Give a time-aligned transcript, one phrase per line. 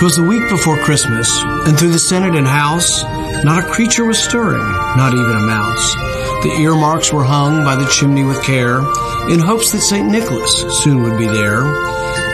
[0.00, 1.28] 'Twas the week before Christmas,
[1.66, 3.02] and through the Senate and House,
[3.44, 5.94] not a creature was stirring, not even a mouse.
[6.42, 8.78] The earmarks were hung by the chimney with care,
[9.28, 10.08] in hopes that St.
[10.08, 11.64] Nicholas soon would be there.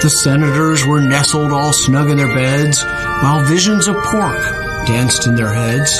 [0.00, 4.38] The senators were nestled all snug in their beds, while visions of pork
[4.86, 5.90] danced in their heads.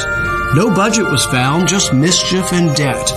[0.55, 3.11] No budget was found, just mischief and debt,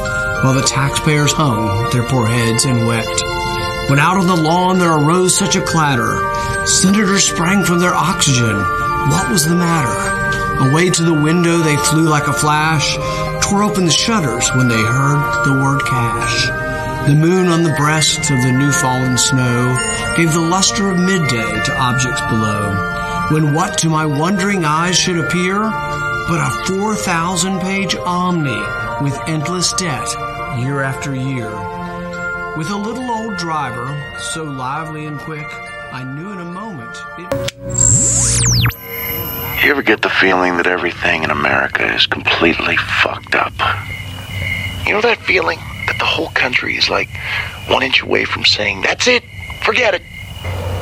[0.43, 3.38] while the taxpayers hung their poor heads and wept.
[3.89, 6.17] When out on the lawn there arose such a clatter,
[6.67, 8.55] senators sprang from their oxygen.
[8.55, 10.69] What was the matter?
[10.69, 12.95] Away to the window they flew like a flash,
[13.41, 16.47] tore open the shutters when they heard the word cash.
[17.07, 19.75] The moon on the breast of the new fallen snow
[20.15, 23.27] gave the luster of midday to objects below.
[23.31, 25.61] When what to my wondering eyes should appear
[26.29, 28.61] but a 4,000 page omni
[29.01, 30.07] with endless debt
[30.59, 31.49] year after year.
[32.55, 33.87] With a little driver,
[34.19, 35.47] so lively and quick,
[35.93, 37.31] I knew in a moment it.
[39.63, 43.53] You ever get the feeling that everything in America is completely fucked up?
[44.85, 47.09] You know that feeling that the whole country is like
[47.67, 49.23] one inch away from saying, that's it,
[49.63, 50.01] forget it.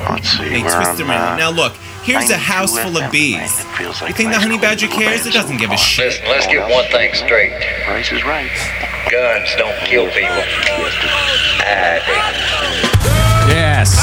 [0.09, 1.33] Let's see, Hey, we're twist on, around.
[1.33, 3.51] uh, Now look, here's a house full of bees.
[3.77, 5.25] feels like You think the honey badger cares?
[5.27, 6.07] It doesn't give a shit.
[6.07, 7.51] Listen, let's get one thing straight.
[7.85, 8.49] Price is right.
[9.09, 10.43] Guns don't kill people.
[11.63, 12.11] I do.
[13.47, 13.95] Yes.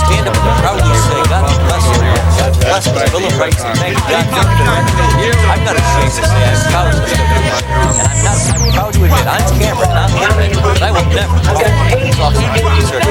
[0.00, 2.00] Stand up and proudly say, God bless you.
[2.40, 5.36] God bless the Bill of Rights and thank God for it.
[5.52, 7.44] I'm not ashamed to say I'm proud of this country.
[8.00, 10.96] And I'm not, I'm proud to admit, on camera and on the internet, that I
[10.96, 13.10] will never forget police officers who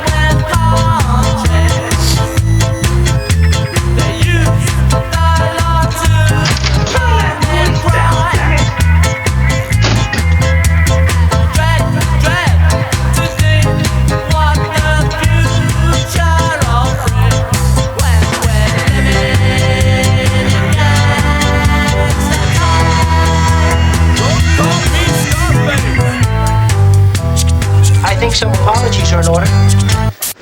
[28.21, 29.47] think some apologies are in order.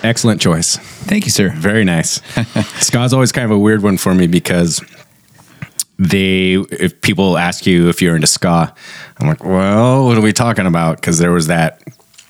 [0.03, 0.75] Excellent choice.
[0.75, 1.50] Thank you, sir.
[1.56, 2.22] Very nice.
[2.85, 4.84] Ska's always kind of a weird one for me because
[5.97, 8.73] they, if people ask you if you're into ska,
[9.18, 10.97] I'm like, well, what are we talking about?
[10.97, 11.81] Because there was that,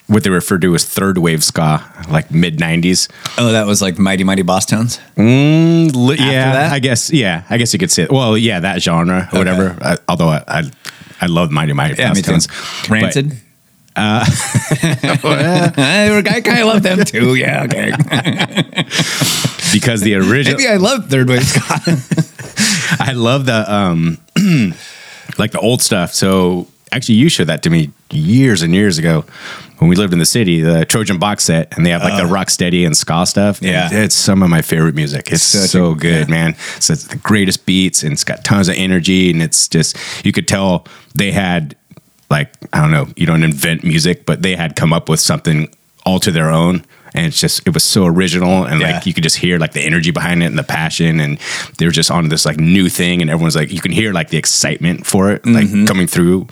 [0.05, 3.09] what they referred to as third wave ska, like mid 90s.
[3.39, 4.99] Oh, that was like Mighty Mighty Bosstones.
[5.15, 6.71] Mm, li- yeah, that?
[6.73, 7.11] I guess.
[7.11, 8.03] Yeah, I guess you could say.
[8.03, 8.11] It.
[8.11, 9.75] Well, yeah, that genre or whatever.
[9.81, 10.71] I, although I, I,
[11.21, 11.99] I love Mighty Mighty.
[11.99, 12.33] Yeah, me too.
[12.33, 12.88] Bosstones.
[12.88, 13.41] But- Rancid.
[13.99, 14.25] Uh,
[15.23, 17.35] I kind of love them too.
[17.35, 17.91] Yeah, okay.
[19.73, 20.57] because the original.
[20.57, 21.63] Maybe I love third wave ska.
[23.03, 24.17] I love the um
[25.38, 26.13] like the old stuff.
[26.13, 29.25] So actually you showed that to me years and years ago
[29.77, 32.25] when we lived in the city, the Trojan box set, and they have like the
[32.27, 33.61] rock steady and ska stuff.
[33.61, 33.88] Yeah.
[33.91, 35.31] it's some of my favorite music.
[35.31, 36.33] It's Such so a- good, yeah.
[36.35, 36.55] man.
[36.79, 40.31] So it's the greatest beats and it's got tons of energy and it's just you
[40.31, 41.75] could tell they had
[42.29, 45.69] like I don't know, you don't invent music, but they had come up with something
[46.06, 46.85] all to their own.
[47.16, 48.91] And it's just it was so original and Yeah.
[48.91, 51.19] like you could just hear like the energy behind it and the passion.
[51.19, 51.39] And
[51.79, 53.22] they were just on this like new thing.
[53.22, 55.85] And everyone's like you can hear like the excitement for it like mm-hmm.
[55.85, 56.45] coming through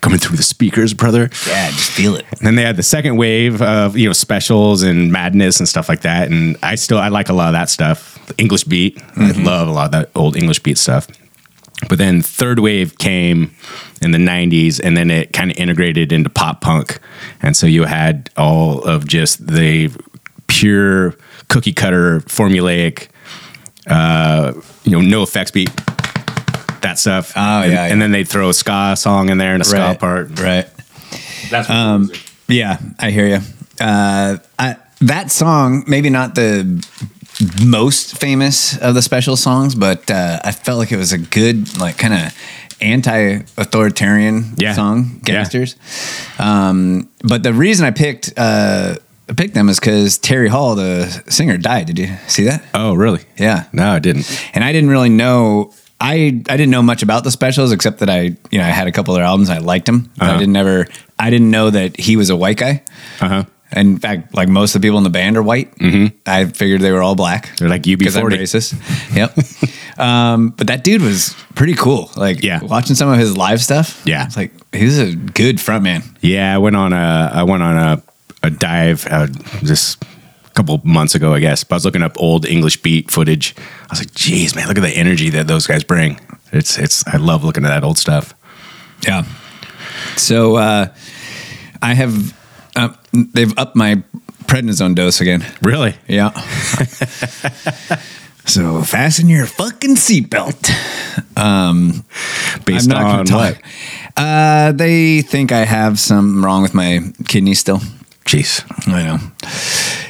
[0.00, 1.30] coming through the speakers brother.
[1.46, 2.26] Yeah, just feel it.
[2.32, 5.88] and then they had the second wave of you know specials and madness and stuff
[5.88, 6.28] like that.
[6.28, 8.18] And i still i like a lot of that stuff.
[8.36, 8.98] English beat.
[8.98, 9.44] I mm-hmm.
[9.44, 11.06] love a lot of that old english beat stuff.
[11.88, 13.54] But then third wave came
[14.00, 16.98] in the 90s and then it kind of integrated into pop punk.
[17.42, 19.90] And so you had all of just the
[20.46, 21.14] pure
[21.48, 23.08] cookie cutter formulaic
[23.86, 24.52] uh
[24.84, 25.70] you know no effects beat
[26.82, 27.32] that stuff.
[27.36, 29.78] Oh, and, yeah, and then they'd throw a ska song in there and a ska
[29.78, 30.40] Right, part.
[30.40, 30.66] Right.
[31.50, 32.10] that's what Um,
[32.48, 33.38] yeah, I hear you.
[33.80, 36.84] Uh, I, that song, maybe not the
[37.64, 41.78] most famous of the special songs, but uh, I felt like it was a good,
[41.78, 42.34] like, kind of
[42.80, 44.74] anti-authoritarian Yeah.
[44.74, 45.34] song, Yeah.
[45.34, 45.76] gangsters.
[46.38, 48.96] Um, but the reason I picked uh,
[49.36, 51.86] picked them is because Terry Hall, the singer, died.
[51.86, 52.62] Did you see that?
[52.74, 55.72] oh really Yeah, no i didn't and I didn't really know.
[56.00, 56.14] I
[56.48, 58.92] I didn't know much about the specials except that I you know I had a
[58.92, 59.50] couple of their albums.
[59.50, 60.10] I liked them.
[60.16, 60.38] But I Uh-huh.
[60.40, 60.86] didn't ever.
[61.18, 62.82] I didn't know that he was a white guy.
[63.20, 63.44] uh-huh
[63.76, 65.74] In fact, like most of the people in the band are white.
[65.76, 66.16] Mm-hmm.
[66.26, 67.56] I figured they were all black.
[67.58, 68.38] They're like because I'm UB40.
[68.38, 69.14] racist.
[69.16, 69.98] Yep.
[69.98, 72.10] Um, but that dude was pretty cool.
[72.16, 72.60] Like, Yeah.
[72.62, 74.02] watching some of his live stuff.
[74.06, 74.24] Yeah.
[74.26, 76.02] it's like he's a good frontman.
[76.20, 78.02] Yeah, I went on a I went on a
[78.42, 79.26] a dive uh,
[79.62, 81.62] just a couple months ago, I guess.
[81.64, 83.54] But I was looking up old English beat footage.
[83.58, 86.18] I was like, "Geez, man, look at the energy that those guys bring."
[86.52, 88.32] It's it's I love looking at that old stuff.
[89.06, 89.24] Yeah.
[90.16, 90.86] So uh,
[91.82, 92.34] I have
[92.76, 94.02] uh, they've upped my
[94.46, 95.44] prednisone dose again.
[95.62, 95.94] Really?
[96.08, 96.30] Yeah.
[98.46, 100.70] so fasten your fucking seatbelt.
[101.36, 102.04] Um,
[102.64, 103.60] Based on talk- what?
[104.16, 107.78] Uh, they think I have something wrong with my kidney still.
[108.24, 108.62] Jeez.
[108.88, 109.18] I know.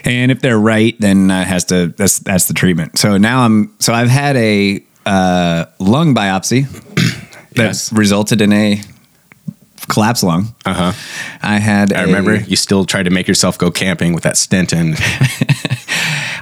[0.05, 2.99] And if they're right, then that has to that's that's the treatment.
[2.99, 6.67] So now I'm so I've had a uh, lung biopsy
[7.57, 7.93] that Yes.
[7.93, 8.81] resulted in a
[9.89, 10.55] collapsed lung.
[10.65, 10.93] Uh huh.
[11.43, 14.37] I had I a- remember you still tried to make yourself go camping with that
[14.37, 14.95] stent in.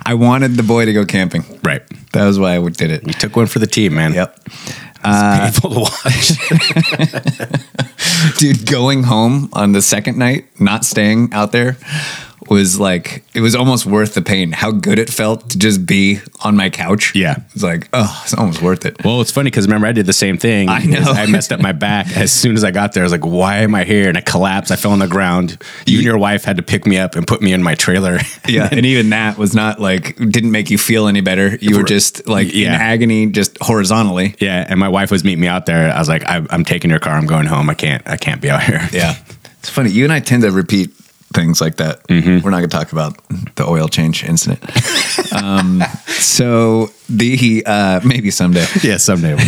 [0.06, 1.44] I wanted the boy to go camping.
[1.62, 1.82] right.
[2.12, 3.06] That was why I did it.
[3.06, 4.14] You took one for the team, man.
[4.14, 4.40] Yep.
[5.04, 6.32] It's painful to watch.
[8.38, 11.76] Dude, going home on the second night, not staying out there,
[12.48, 14.52] was like it was almost worth the pain.
[14.52, 17.12] How good it felt to just be on my couch.
[17.14, 17.36] Yeah.
[17.54, 19.04] It's like, oh, it's almost worth it.
[19.04, 20.68] Well, it's funny because remember I did the same thing.
[20.68, 21.00] I know.
[21.00, 23.02] I messed up my back as soon as I got there.
[23.02, 24.70] I was like, "Why am I here?" And I collapsed.
[24.72, 25.58] I fell on the ground.
[25.86, 28.18] You and your wife had to pick me up and put me in my trailer.
[28.48, 28.68] Yeah.
[28.72, 31.56] and even that was not like didn't make you feel any better.
[31.60, 32.68] You were just like Yeah.
[32.74, 34.34] in agony, just horizontally.
[34.40, 35.92] yeah, and my wife was meeting me out there.
[35.92, 37.12] I was like, I, "I'm taking your car.
[37.14, 37.68] I'm going home.
[37.68, 38.02] I can't.
[38.08, 39.16] I can't be out here." Yeah.
[39.60, 39.90] It's funny.
[39.90, 40.92] You and I tend to repeat
[41.34, 42.06] things like that.
[42.08, 42.40] Mm-hmm.
[42.44, 43.16] We're not going to talk about
[43.56, 44.62] the oil change incident.
[45.42, 48.66] um, so the uh, maybe someday.
[48.82, 48.96] yeah.
[48.98, 49.36] Someday.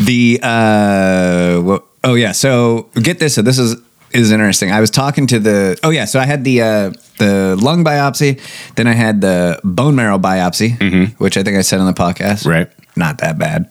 [0.00, 2.30] The uh, wha- oh yeah.
[2.32, 3.34] So get this.
[3.34, 3.76] So this is
[4.12, 4.70] is interesting.
[4.70, 6.04] I was talking to the oh yeah.
[6.04, 8.40] So I had the uh, the lung biopsy.
[8.76, 10.78] Then I had the bone marrow biopsy,
[11.18, 12.46] which I think I said on the podcast.
[12.46, 12.70] Right.
[12.96, 13.66] Not that bad.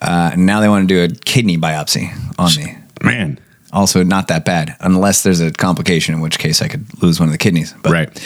[0.00, 2.78] Uh, now they want to do a kidney biopsy on me.
[3.02, 3.38] Man.
[3.72, 7.28] Also, not that bad, unless there's a complication, in which case I could lose one
[7.28, 7.74] of the kidneys.
[7.82, 8.24] But Right.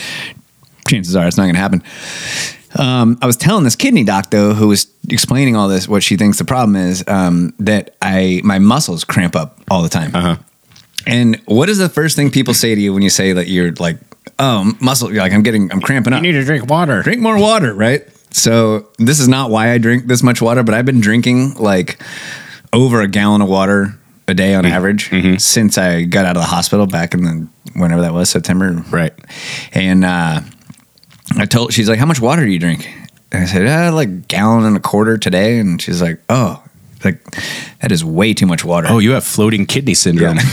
[0.88, 1.82] chances are it's not going to happen.
[2.76, 6.16] Um, I was telling this kidney doc though, who was explaining all this, what she
[6.16, 10.14] thinks the problem is um, that I my muscles cramp up all the time.
[10.14, 10.36] Uh-huh.
[11.06, 13.72] And what is the first thing people say to you when you say that you're
[13.72, 13.98] like,
[14.38, 15.12] oh, muscle?
[15.12, 16.22] You're like, I'm getting, I'm cramping up.
[16.22, 17.02] You need to drink water.
[17.02, 18.06] drink more water, right?
[18.30, 22.00] So this is not why I drink this much water, but I've been drinking like
[22.72, 23.98] over a gallon of water
[24.28, 25.10] a day on average
[25.40, 29.12] since I got out of the hospital back in the whenever that was September, Right.
[29.72, 30.40] and uh,
[31.36, 32.86] I told she's like, "How much water do you drink?"
[33.32, 36.62] And I said, uh, "Like a gallon and a quarter today." And she's like, "Oh,
[37.04, 37.18] like
[37.80, 40.38] that is way too much water." Oh, you have floating kidney syndrome.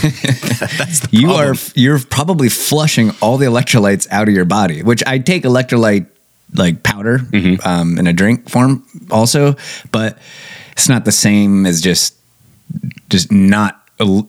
[0.60, 1.54] The you problem.
[1.56, 6.06] are you're probably flushing all the electrolytes out of your body, which I take electrolyte
[6.54, 7.66] like powder Mm-hmm.
[7.66, 9.54] um, in a drink form also,
[9.92, 10.18] but
[10.72, 12.14] it's not the same as just
[13.10, 13.76] just not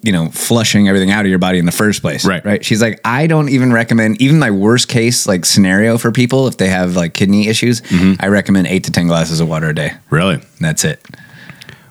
[0.04, 2.44] you know flushing everything out of your body in the first place Right.
[2.44, 6.48] right she's like i don't even recommend even my worst case like scenario for people
[6.48, 8.16] if they have like kidney issues Mm-hmm.
[8.20, 10.42] i recommend eight to ten glasses of water a day Really?
[10.60, 11.00] that's it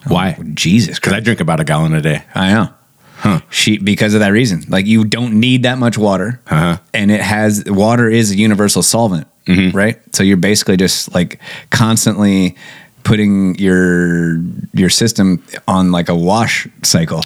[0.06, 0.36] Why?
[0.54, 2.22] jesus Because I drink about a gallon a day.
[2.34, 2.68] I know.
[3.16, 3.40] Huh.
[3.50, 4.64] She because of that reason.
[4.68, 6.78] Like you don't need that much water, Uh-huh.
[6.94, 9.26] and it has water is a universal solvent,
[9.74, 9.98] right?
[10.14, 11.38] So you're basically just like
[11.70, 12.56] constantly
[13.04, 14.38] putting your
[14.72, 17.22] your system on like a wash cycle.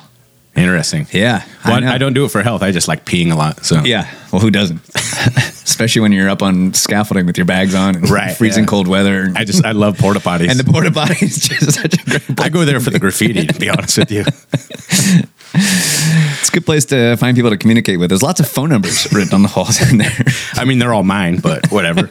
[0.57, 1.09] Interesting.
[1.11, 1.95] Yeah, Well, I.
[1.95, 2.63] I don't do it for health.
[2.63, 3.65] I just like peeing a lot.
[3.65, 4.81] So Yeah, well, who doesn't?
[5.65, 8.69] Especially when you're up on scaffolding with your bags on and Right, freezing yeah.
[8.69, 9.33] cold weather.
[9.35, 10.51] I just I love porta potties.
[10.51, 12.41] and the porta potties just such a great.
[12.41, 13.47] I go there for the graffiti.
[13.49, 14.25] To be honest with you.
[15.57, 18.09] It's a good place to find people to communicate with.
[18.11, 20.25] There's lots of phone numbers written on the walls in there.
[20.55, 22.11] I mean, they're all mine, but whatever.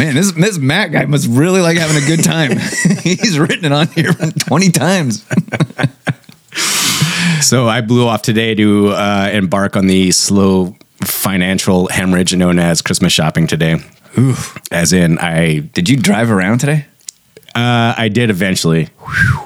[0.00, 2.52] Man, this this Matt guy must really like having a good time.
[3.02, 5.26] He's written it on here 20 times.
[7.42, 12.82] So I blew off today to uh, embark on the slow financial hemorrhage known as
[12.82, 13.78] Christmas shopping today.
[14.70, 16.84] As in, I Did you drive around today?
[17.54, 18.88] Uh, I did eventually.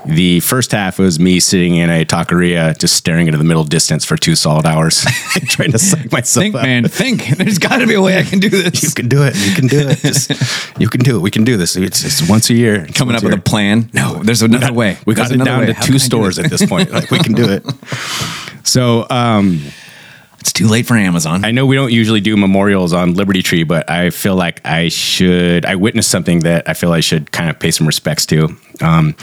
[0.04, 4.04] The first half was me sitting in a taqueria, just staring into the middle distance
[4.04, 5.02] for two solid hours,
[5.48, 6.62] trying to psych myself Think, up.
[6.62, 7.26] man, think.
[7.38, 8.82] There's got to be a way I can do this.
[8.82, 9.34] You can do it.
[9.36, 9.98] You can do it.
[10.02, 10.30] Just,
[10.78, 11.20] you can do it.
[11.20, 11.76] We can do this.
[11.76, 12.84] It's, it's once a year.
[12.84, 13.88] It's Coming up with a plan.
[13.94, 14.98] No, there's another way.
[15.06, 15.66] We got it down way.
[15.66, 16.90] to How two stores at this point.
[16.90, 17.64] Like we can do it.
[18.66, 19.62] So um,
[20.44, 21.42] It's too late for Amazon.
[21.42, 24.90] I know we don't usually do memorials on Liberty Tree, but I feel like I
[24.90, 25.64] should.
[25.64, 28.54] I witnessed something that I feel I should kind of pay some respects to.
[28.82, 29.16] Um,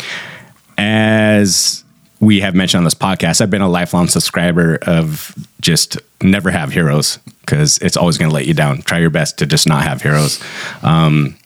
[0.79, 1.83] as
[2.19, 6.71] we have mentioned on this podcast, I've been a lifelong subscriber of just never have
[6.71, 8.81] heroes because it's always going to let you down.
[8.81, 10.43] Try your best to just not have heroes.
[10.81, 11.37] Um,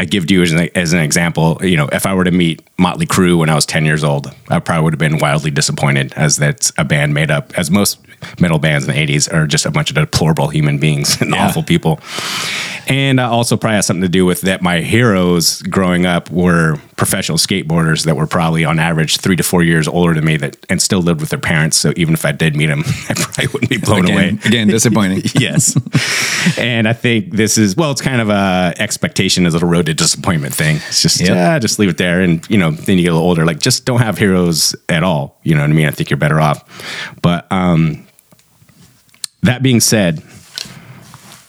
[0.00, 1.58] I give to you as an, as an example.
[1.62, 4.32] You know, if I were to meet Motley Crue when I was 10 years old,
[4.48, 7.98] I probably would have been wildly disappointed as that's a band made up, as most
[8.40, 11.46] metal bands in the 80s are just a bunch of deplorable human beings and Yeah.
[11.46, 12.00] awful people.
[12.86, 16.78] And uh, also probably has something to do with that my heroes growing up were
[16.96, 20.56] professional skateboarders that were probably on average three to four years older than me that
[20.68, 21.76] and still lived with their parents.
[21.76, 24.28] So even if I did meet them, I probably wouldn't be blown again, away.
[24.44, 25.22] again, disappointing.
[25.34, 25.76] yes.
[26.58, 29.94] and I think this is well, it's kind of a expectation as a road to
[29.94, 30.76] disappointment thing.
[30.88, 32.20] It's just yeah, just leave it there.
[32.20, 35.02] And you know, then you get a little older, like just don't have heroes at
[35.02, 35.38] all.
[35.42, 35.86] You know what I mean?
[35.86, 37.18] I think you're better off.
[37.22, 38.06] But um
[39.42, 40.22] that being said,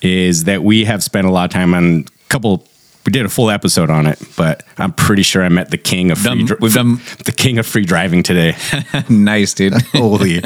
[0.01, 2.67] is that we have spent a lot of time on a couple
[3.05, 6.09] we did a full episode on it, but I'm pretty sure I met the king
[6.11, 8.55] of free dri- the king of free driving today.
[9.09, 9.73] nice, dude.
[9.93, 10.41] Holy.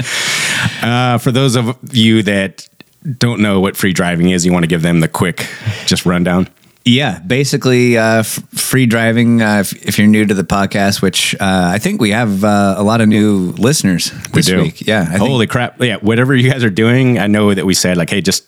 [0.82, 2.68] Uh, for those of you that
[3.18, 5.48] don't know what free driving is, you want to give them the quick
[5.86, 6.50] just rundown.
[6.86, 9.42] Yeah, basically, uh, f- free driving.
[9.42, 12.76] Uh, if, if you're new to the podcast, which uh, I think we have uh,
[12.78, 14.86] a lot of new listeners this week.
[14.88, 15.82] Yeah, I think, Holy crap.
[15.82, 15.98] Yeah.
[15.98, 18.46] Whatever you guys are doing, I know that we said, like, hey, just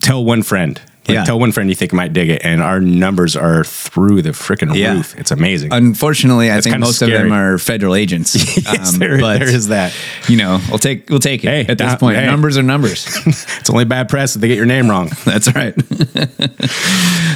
[0.00, 0.80] tell one friend.
[1.10, 1.24] Like, Yeah.
[1.24, 2.42] Tell one friend you think might dig it.
[2.44, 4.94] And our numbers are through the freaking Yeah.
[4.94, 5.14] roof.
[5.18, 5.72] It's amazing.
[5.72, 8.34] Unfortunately, I think most of them are federal agents.
[8.60, 9.92] Yes, Um, there- there is that.
[10.28, 12.16] You know, we'll take we'll take it Hey, at this uh, point.
[12.18, 12.26] hey.
[12.26, 13.06] Numbers are numbers.
[13.26, 15.10] it's only bad press if they get your name wrong.
[15.24, 15.74] That's right.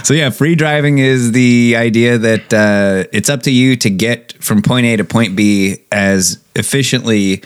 [0.02, 4.34] so yeah, free driving is the idea that uh, it's up to you to get
[4.42, 7.42] from point A to point B as efficiently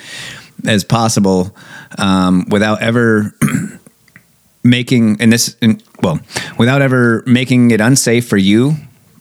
[0.66, 1.54] as possible
[1.99, 3.32] um, without ever
[4.68, 6.20] making and this in, well
[6.58, 8.75] without ever making it unsafe for you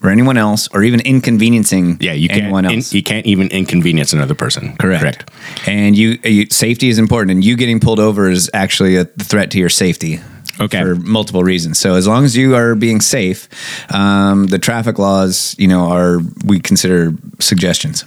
[0.03, 2.53] or anyone else or even inconveniencing Yeah, you can't.
[2.65, 2.93] in- else.
[2.93, 4.75] you can't even inconvenience another person.
[4.77, 5.29] Correct.
[5.67, 9.49] And you, you safety is important, and you getting pulled over is actually a threat
[9.51, 10.19] to your safety.
[10.59, 10.81] Okay.
[10.81, 11.77] For multiple reasons.
[11.79, 13.47] So as long as you are being safe,
[13.93, 18.05] um, the traffic laws, you know, are we consider suggestions.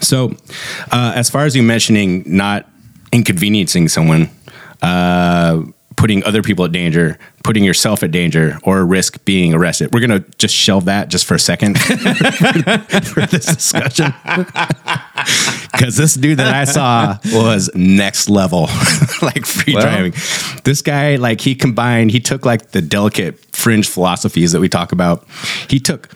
[0.00, 0.30] So,
[0.92, 2.68] uh, as far as you mentioning not
[3.12, 4.28] inconveniencing someone,
[4.82, 5.62] uh,
[5.98, 10.24] putting other people at danger, putting yourself at danger, or risk being arrested, we're gonna
[10.38, 14.14] just shelve that just for a second for this discussion.
[15.72, 18.62] Because this dude that I saw was next level,
[19.22, 19.82] like free Well.
[19.82, 20.12] driving.
[20.64, 24.92] This guy, like, he combined, he took like the delicate fringe philosophies that we talk
[24.92, 25.26] about.
[25.68, 26.08] He took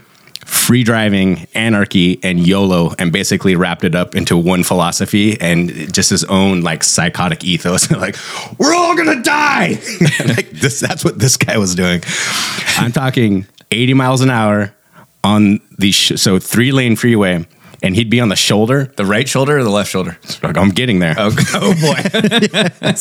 [0.53, 6.11] free driving, anarchy, and YOLO, and basically wrapped it up into one philosophy and just
[6.11, 7.91] his own like psychotic ethos.
[7.91, 8.17] like,
[8.59, 9.71] we're all gonna die.
[10.27, 12.03] like this, that's what this guy was doing.
[12.77, 14.75] I'm talking 80 miles an hour
[15.25, 17.47] on the sh- so three lane freeway,
[17.83, 18.91] and he'd be on the shoulder.
[18.97, 20.17] The right shoulder or the left shoulder?
[20.43, 21.15] Like, I'm getting there.
[21.19, 22.93] Oh, oh boy.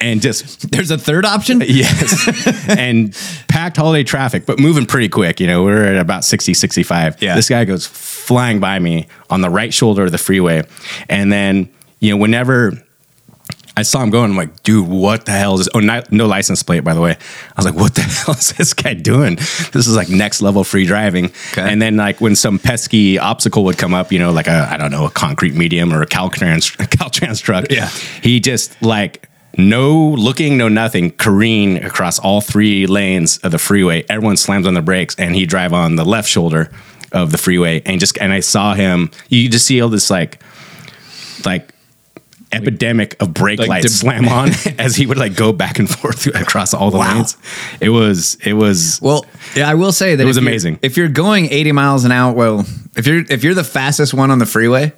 [0.00, 1.62] And just There's a third option?
[1.66, 3.16] yes and
[3.48, 7.34] packed holiday traffic but moving pretty quick you know we're at about 60 65 Yeah.
[7.34, 10.62] this guy goes flying by me on the right shoulder of the freeway
[11.08, 12.72] and then you know whenever
[13.76, 14.30] I saw him going.
[14.30, 15.68] I'm like, dude, what the hell is this?
[15.74, 17.12] Oh, not, no license plate, by the way.
[17.12, 19.34] I was like, what the hell is this guy doing?
[19.34, 21.26] This is like next level free driving.
[21.52, 21.62] Okay.
[21.62, 24.76] And then like when some pesky obstacle would come up, you know, like a I
[24.76, 27.66] don't know a concrete medium or a Caltrans a Caltrans truck.
[27.70, 27.88] Yeah.
[28.22, 34.04] He just like no looking, no nothing, careen across all three lanes of the freeway.
[34.08, 36.70] Everyone slams on the brakes, and he drive on the left shoulder
[37.12, 39.10] of the freeway, and just and I saw him.
[39.28, 40.40] You just see all this like
[41.44, 41.73] like
[42.54, 45.88] epidemic of brake Like lights deb- slam on as he would like go back and
[45.88, 47.14] forth across all the Wow.
[47.16, 47.36] lanes.
[47.80, 50.78] It was it was Well, yeah, I will say that It was if you're- amazing.
[50.82, 54.30] If you're going 80 miles an hour, well, if you're if you're the fastest one
[54.30, 54.92] on the freeway,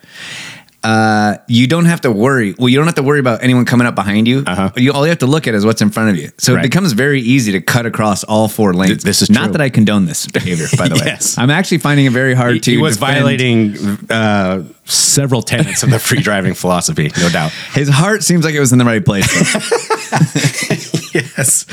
[0.86, 2.54] uh, you don't have to worry.
[2.56, 4.44] Well, you don't have to worry about anyone coming up behind you.
[4.46, 4.70] Uh-huh.
[4.76, 6.30] You all you have to look at is what's in front of you.
[6.38, 6.60] So Right.
[6.64, 8.90] it becomes very easy to cut across all four lanes.
[8.90, 9.52] Th- this is not true.
[9.54, 10.66] that I condone this behavior.
[10.78, 11.36] By the Yes.
[11.36, 12.70] way, I'm actually finding it very hard he, to.
[12.70, 13.76] he was defend- violating
[14.10, 17.50] uh, several tenets of the free driving philosophy, no doubt.
[17.74, 19.26] His heart seems like it was in the right place.
[21.14, 21.66] yes.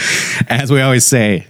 [0.50, 1.48] As we always say,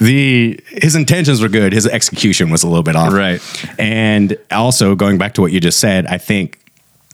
[0.00, 3.12] the his intentions were good, his execution was a little bit off.
[3.12, 3.40] Right.
[3.78, 6.58] And also going back to what you just said, I think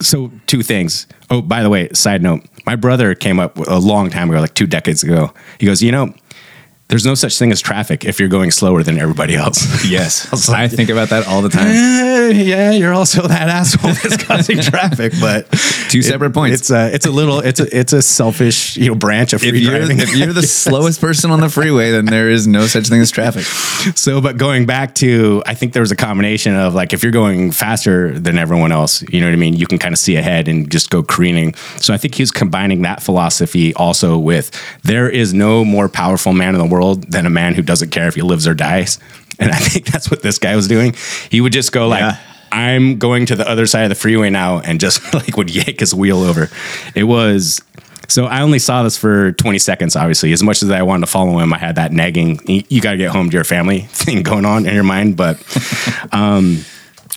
[0.01, 1.07] so two things.
[1.31, 4.55] Oh, by the way, side note, my brother came up a long time ago, like
[4.55, 5.33] two decades ago.
[5.59, 6.15] He goes, "You know,
[6.89, 10.59] there's no such thing as traffic if you're going slower than everybody else." yes, like-
[10.61, 11.67] I think about that all the time.
[11.69, 15.51] Eh, yeah, you're also that asshole that's causing traffic, but
[15.89, 16.61] Two separate points.
[16.61, 19.51] It's a it's a little it's a it's a selfish you know branch of If
[19.51, 20.01] free you're, driving.
[20.01, 23.11] if you're the slowest person on the freeway, then there is no such thing as
[23.11, 23.45] traffic.
[23.97, 27.13] So, but going back to, I think there was a combination of like, if you're
[27.13, 29.55] going faster than everyone else, you know what I mean?
[29.55, 31.55] You can kind of see ahead and just go careening.
[31.79, 34.51] So I think he was combining that philosophy also with
[34.83, 38.09] there is no more powerful man in the world than a man who doesn't care
[38.09, 38.99] if he lives or dies.
[39.39, 40.95] And I think that's what this guy was doing.
[41.31, 42.19] He would just go like, Yeah.
[42.53, 45.81] I'm going to the other side of the freeway now and just like would yank
[45.81, 46.49] his wheel over.
[46.95, 47.61] It was
[48.09, 50.33] so I only saw this for 20 seconds, obviously.
[50.33, 52.93] As much as I wanted to follow him, I had that nagging, you, you got
[52.93, 55.17] to get home to your family thing going on in your mind.
[55.17, 55.37] But
[56.13, 56.59] um,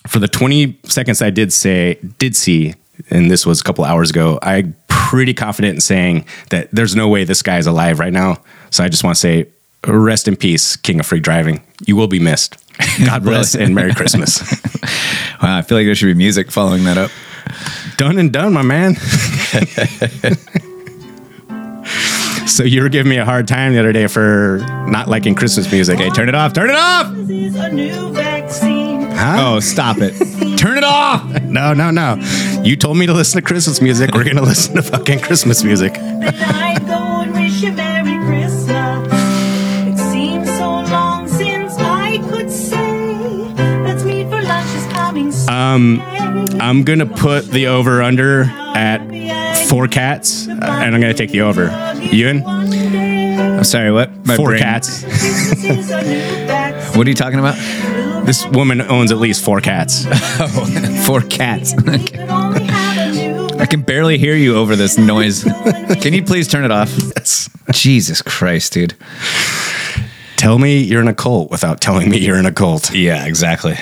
[0.07, 2.73] for the 20 seconds I did say, did see,
[3.09, 7.07] and this was a couple hours ago, I'm pretty confident in saying that there's no
[7.09, 8.41] way this guy is alive right now.
[8.71, 9.45] So I just want to say,
[9.86, 11.62] rest in peace, King of Free Driving.
[11.86, 12.57] You will be missed.
[13.05, 14.41] God bless and Merry Christmas.
[15.39, 17.12] Wow, I feel like there should be music following that up.
[17.97, 18.95] done and done, my man.
[22.47, 25.71] so you were giving me a hard time the other day for not liking Christmas
[25.71, 26.00] music.
[26.00, 26.53] Hey, turn it off.
[26.53, 27.13] Turn it off.
[27.13, 29.12] This is a new vaccine.
[29.12, 29.36] Huh?
[29.39, 30.13] Oh, stop it.
[30.57, 31.24] Turn it off.
[31.43, 32.15] No, no, no.
[32.63, 34.15] You told me to listen to Christmas music.
[34.15, 35.93] We're going to listen to fucking Christmas music.
[45.57, 46.01] Um,
[46.61, 48.99] I'm going to put the over under at
[49.67, 51.65] four cats, uh, and I'm going to take the over.
[51.99, 52.43] Ewan?
[52.45, 54.11] I'm sorry, what?
[54.25, 55.01] My Four brain- cats.
[55.03, 56.97] Christmas is a new vaccine.
[56.97, 57.55] What are you talking about?
[58.25, 60.05] This woman owns at least four cats.
[61.07, 61.73] Four cats.
[61.75, 65.43] We could only have a new I can barely hear you over this noise.
[66.01, 66.91] Can you please turn it off?
[67.71, 68.95] Jesus Christ, dude.
[70.35, 72.93] Tell me you're in a cult without telling me you're in a cult.
[72.93, 73.75] Yeah, exactly.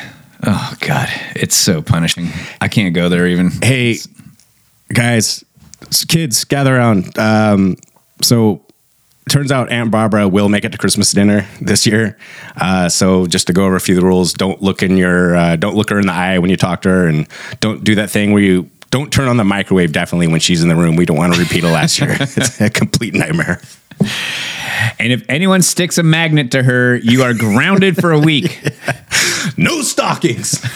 [0.43, 2.29] Oh God, it's so punishing.
[2.61, 3.51] I can't go there even.
[3.63, 3.97] hey
[4.93, 5.43] guys
[6.07, 7.17] kids gather around.
[7.17, 7.77] Um,
[8.21, 8.61] so
[9.29, 12.17] turns out aunt barbara will make it to christmas dinner this year.
[12.57, 15.35] Uh, so just to go over a few of the rules don't look in your
[15.35, 17.27] uh, don't look her in the eye when you talk to her and
[17.59, 20.69] don't do that thing where you don't turn on the microwave definitely when she's in
[20.69, 20.95] the room.
[20.95, 22.15] We don't want to repeat it last year.
[22.19, 23.59] It's a complete nightmare
[24.99, 28.61] And if anyone sticks a magnet to her, you are grounded for a week.
[29.57, 30.59] no stockings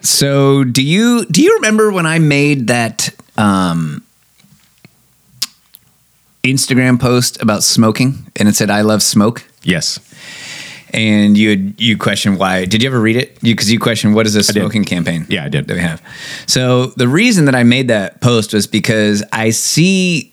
[0.00, 4.02] So do you do you remember when I made that um,
[6.42, 9.44] Instagram post about smoking and it said I love smoke?
[9.62, 10.00] yes
[10.92, 12.64] And you had, you questioned why?
[12.64, 13.38] Did you ever read it?
[13.42, 15.26] You because you questioned what is this smoking campaign?
[15.28, 15.68] Yeah, I did.
[15.68, 16.02] That we have.
[16.46, 20.32] So the reason that I made that post was because I see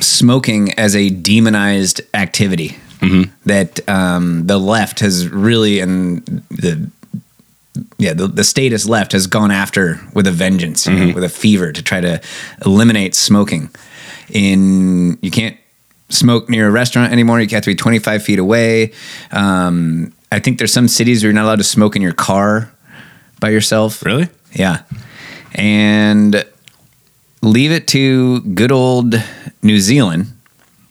[0.00, 3.32] smoking as a demonized activity Mm-hmm.
[3.46, 6.90] that um, the left has really and the
[7.96, 11.14] yeah the, the statist left has gone after with a vengeance you know, Mm-hmm.
[11.14, 12.20] with a fever to try to
[12.66, 13.70] eliminate smoking
[14.28, 15.56] in you can't
[16.10, 18.92] smoke near a restaurant anymore you have to be 25 feet away
[19.32, 22.70] um, i think there's some cities where you're not allowed to smoke in your car
[23.40, 24.82] by yourself really yeah.
[25.54, 26.44] And
[27.42, 29.14] leave it to good old
[29.62, 30.26] New Zealand,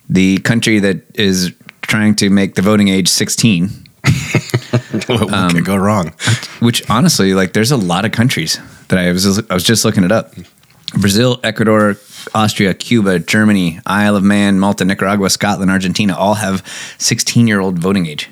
[0.10, 3.68] the country that is trying to make the voting age 16,
[5.08, 6.14] what Um, could go wrong
[6.60, 8.60] which honestly, like, there's a lot of countries
[8.90, 10.34] that I was, I was just looking it up.
[10.94, 11.98] Brazil, Ecuador,
[12.34, 16.66] Austria, Cuba, Germany, Isle of Man, Malta, Nicaragua, Scotland, Argentina all have
[16.98, 18.30] 16 year old voting age.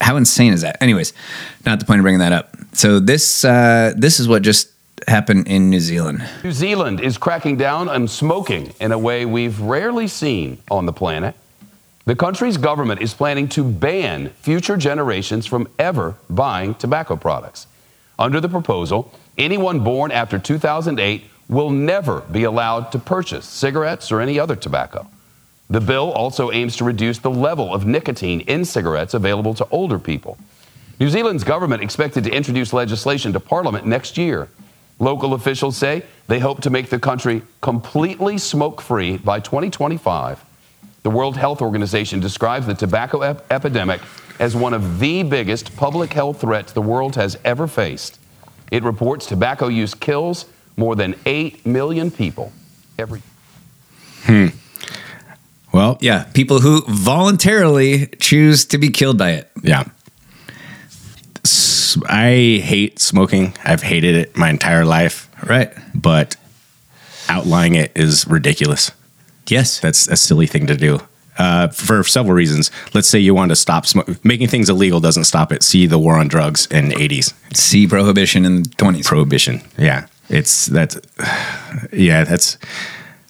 [0.00, 0.82] How, how insane is that?
[0.82, 1.12] Anyways,
[1.64, 2.56] not the point of bringing that up.
[2.72, 4.70] So this uh, this is what just
[5.06, 6.26] happened in New Zealand.
[6.42, 10.92] New Zealand is cracking down on smoking in a way we've rarely seen on the
[10.92, 11.34] planet.
[12.06, 17.66] The country's government is planning to ban future generations from ever buying tobacco products.
[18.18, 24.20] Under the proposal, anyone born after 2008 will never be allowed to purchase cigarettes or
[24.20, 25.08] any other tobacco.
[25.68, 29.98] The bill also aims to reduce the level of nicotine in cigarettes available to older
[29.98, 30.38] people.
[30.98, 34.48] New Zealand's government expected to introduce legislation to Parliament next year.
[34.98, 40.42] Local officials say they hope to make the country completely smoke free by 2025.
[41.02, 44.00] The World Health Organization describes the tobacco ep- epidemic
[44.40, 48.18] as one of the biggest public health threats the world has ever faced.
[48.72, 52.52] It reports tobacco use kills more than 8 million people
[52.98, 53.22] every
[54.24, 54.48] Hmm.
[55.72, 59.50] well Yeah, people who voluntarily choose to be killed by it.
[59.62, 59.84] Yeah.
[62.08, 63.54] I hate smoking.
[63.64, 65.72] I've hated it my entire life, Right.
[65.94, 66.36] but
[67.28, 68.90] outlawing it is ridiculous.
[69.48, 69.80] Yes.
[69.80, 71.00] That's a silly thing to do.
[71.38, 72.70] Uh, for several reasons.
[72.94, 74.16] Let's say you want to stop smoking.
[74.24, 75.62] Making things illegal doesn't stop it.
[75.62, 77.34] See the war on drugs in the 80s.
[77.54, 79.04] See prohibition in the 20s.
[79.04, 79.60] Prohibition.
[79.76, 80.06] Yeah.
[80.30, 80.96] It's that's,
[81.92, 82.56] yeah, that's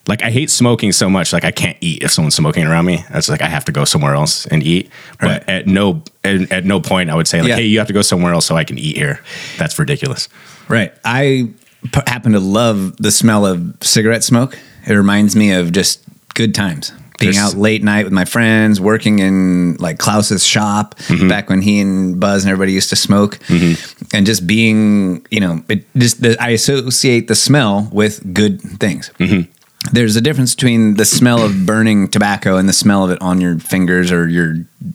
[0.09, 1.33] like I hate smoking so much.
[1.33, 3.05] Like I can't eat if someone's smoking around me.
[3.11, 4.91] That's like I have to go somewhere else and eat.
[5.21, 7.57] But at no at, at no point I would say like, Yeah.
[7.57, 9.21] hey, you have to go somewhere else so I can eat here.
[9.59, 10.29] That's ridiculous.
[10.69, 10.93] Right.
[11.05, 11.51] I
[11.93, 14.59] p- happen to love the smell of cigarette smoke.
[14.87, 16.03] It reminds me of just
[16.35, 16.93] good times.
[17.19, 21.29] being There's- out late night with my friends, working in like Klaus's shop Mm-hmm.
[21.29, 25.63] back when he and Buzz and everybody used to smoke, and just being, you know,
[25.69, 29.11] it just the, I associate the smell with good things.
[29.19, 29.51] Mm-hmm.
[29.93, 33.41] There's a difference between the smell of burning tobacco and the smell of it on
[33.41, 34.55] your fingers or your,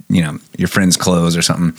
[0.10, 1.72] you know, your friend's clothes or something.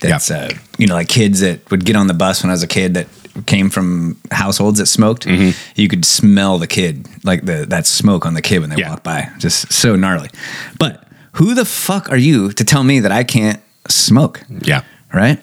[0.00, 2.62] That's, uh, you know, like kids that would get on the bus when I was
[2.64, 3.06] a kid that
[3.46, 5.26] came from households that smoked.
[5.26, 5.56] Mm-hmm.
[5.80, 8.90] You could smell the kid, like the that smoke on the kid when they Yeah.
[8.90, 9.30] walk by.
[9.38, 10.30] Just so gnarly.
[10.78, 14.42] But who the fuck are you to tell me that I can't smoke?
[14.62, 14.82] Yeah.
[15.14, 15.38] Right?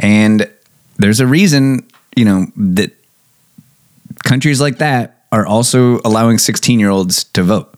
[0.00, 0.50] And
[0.96, 2.90] there's a reason, you know, that
[4.24, 7.74] countries like that are also allowing 16 year olds to vote.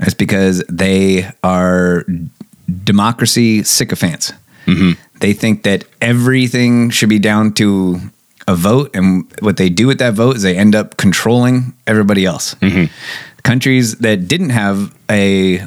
[0.00, 2.04] It's because they are
[2.84, 4.32] democracy sycophants.
[4.66, 5.00] Mm-hmm.
[5.20, 8.00] They think that everything should be down to
[8.48, 12.24] a vote, and what they do with that vote is they end up controlling everybody
[12.24, 12.54] else.
[12.56, 12.92] Mm-hmm.
[13.42, 15.64] Countries that didn't have a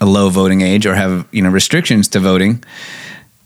[0.00, 2.62] a low voting age or have you know restrictions to voting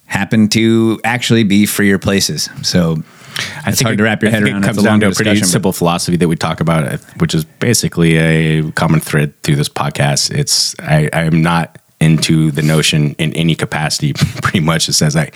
[0.06, 2.48] happen to actually be freer places.
[2.62, 3.02] So
[3.38, 4.64] I it's hard to wrap your I head think around.
[4.64, 7.34] It It's comes a down to a pretty simple philosophy that we talk about, which
[7.34, 10.30] is basically a common thread through this podcast.
[10.30, 14.12] It's I, I am not into the notion in any capacity.
[14.42, 15.34] Pretty much, it says like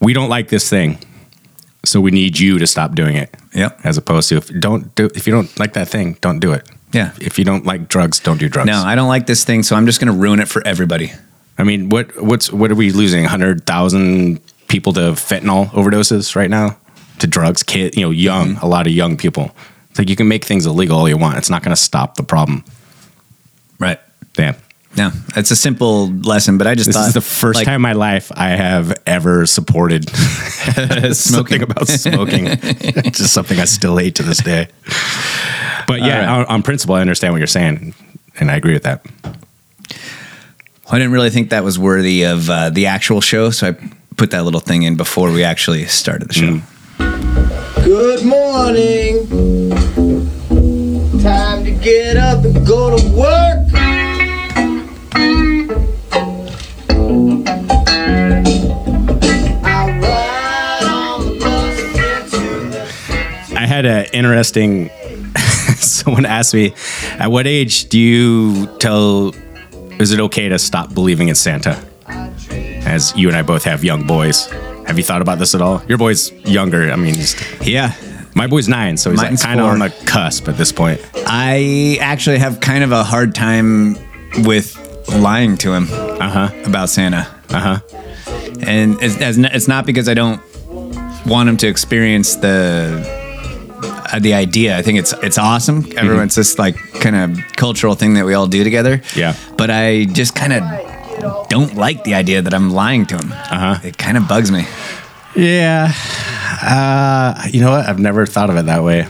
[0.00, 0.98] we don't like this thing,
[1.84, 3.34] so we need you to stop doing it.
[3.54, 3.80] Yep.
[3.84, 6.68] As opposed to if don't do if you don't like that thing, don't do it.
[6.92, 7.12] Yeah.
[7.20, 8.68] If you don't like drugs, don't do drugs.
[8.68, 11.12] No, I don't like this thing, so I'm just going to ruin it for everybody.
[11.58, 13.24] I mean, what what's what are we losing?
[13.24, 16.76] Hundred thousand people to fentanyl overdoses right now
[17.20, 17.62] to drugs.
[17.62, 18.64] Kid, you know, young, Mm-hmm.
[18.64, 19.54] a lot of young people.
[19.90, 21.38] It's like you can make things illegal all you want.
[21.38, 22.64] It's not going to stop the problem.
[23.78, 24.00] Right.
[24.34, 24.56] Damn.
[24.96, 27.76] Yeah, it's a simple lesson, but I just This thought is the first like, time
[27.76, 30.08] in my life I have ever supported
[31.16, 32.46] something about smoking.
[32.46, 34.68] it's just something I still hate to this day.
[35.88, 36.28] But yeah, right.
[36.28, 37.92] on, on principle, I understand what you're saying,
[38.38, 39.04] and I agree with that.
[40.90, 44.30] I didn't really think that was worthy of uh, the actual show, so I put
[44.30, 46.60] that little thing in before we actually started the show.
[46.98, 49.28] Good morning.
[51.22, 53.64] Time to get up and go to work.
[63.56, 64.90] I had an interesting.
[65.76, 66.74] someone asked me,
[67.18, 69.34] "At what age do you tell?
[69.98, 71.82] Is it okay to stop believing in Santa?"
[72.86, 74.48] As you and I both have young boys,
[74.86, 75.82] have you thought about this at all?
[75.88, 76.90] Your boy's younger.
[76.92, 77.34] I mean, he's,
[77.66, 77.92] Yeah.
[78.34, 81.00] my boy's nine, so he's like kind of on the cusp at this point.
[81.26, 83.96] I actually have kind of a hard time
[84.44, 84.76] with
[85.08, 86.50] lying to him Uh huh.
[86.64, 87.26] about Santa.
[87.50, 87.78] Uh huh.
[88.66, 90.40] And it's, it's not because I don't
[91.26, 93.02] want him to experience the
[94.12, 94.78] uh, the idea.
[94.78, 95.86] I think it's it's awesome.
[95.96, 99.00] Everyone's this like kind of cultural thing that we all do together.
[99.16, 99.34] Yeah.
[99.56, 100.62] But I just kind of
[101.48, 103.32] don't like the idea that I'm lying to him.
[103.32, 103.78] Uh-huh.
[103.82, 104.66] It kind of bugs me.
[105.36, 105.92] Yeah.
[106.62, 107.88] Uh, you know what?
[107.88, 109.08] I've never thought of it that way.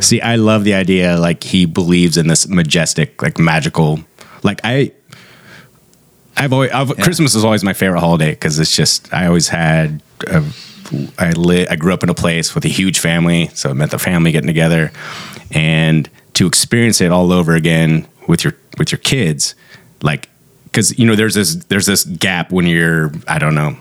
[0.00, 4.00] See, I love the idea like he believes in this majestic, like magical,
[4.42, 4.92] like I
[6.36, 10.02] I've always I've, Christmas is always my favorite holiday because it's just I always had
[10.26, 10.44] a,
[11.18, 13.90] I lit I grew up in a place with a huge family, so it meant
[13.90, 14.92] the family getting together,
[15.50, 19.54] and to experience it all over again with your with your kids,
[20.02, 20.28] like
[20.76, 23.78] because you know there's this there's this gap when you're I don't know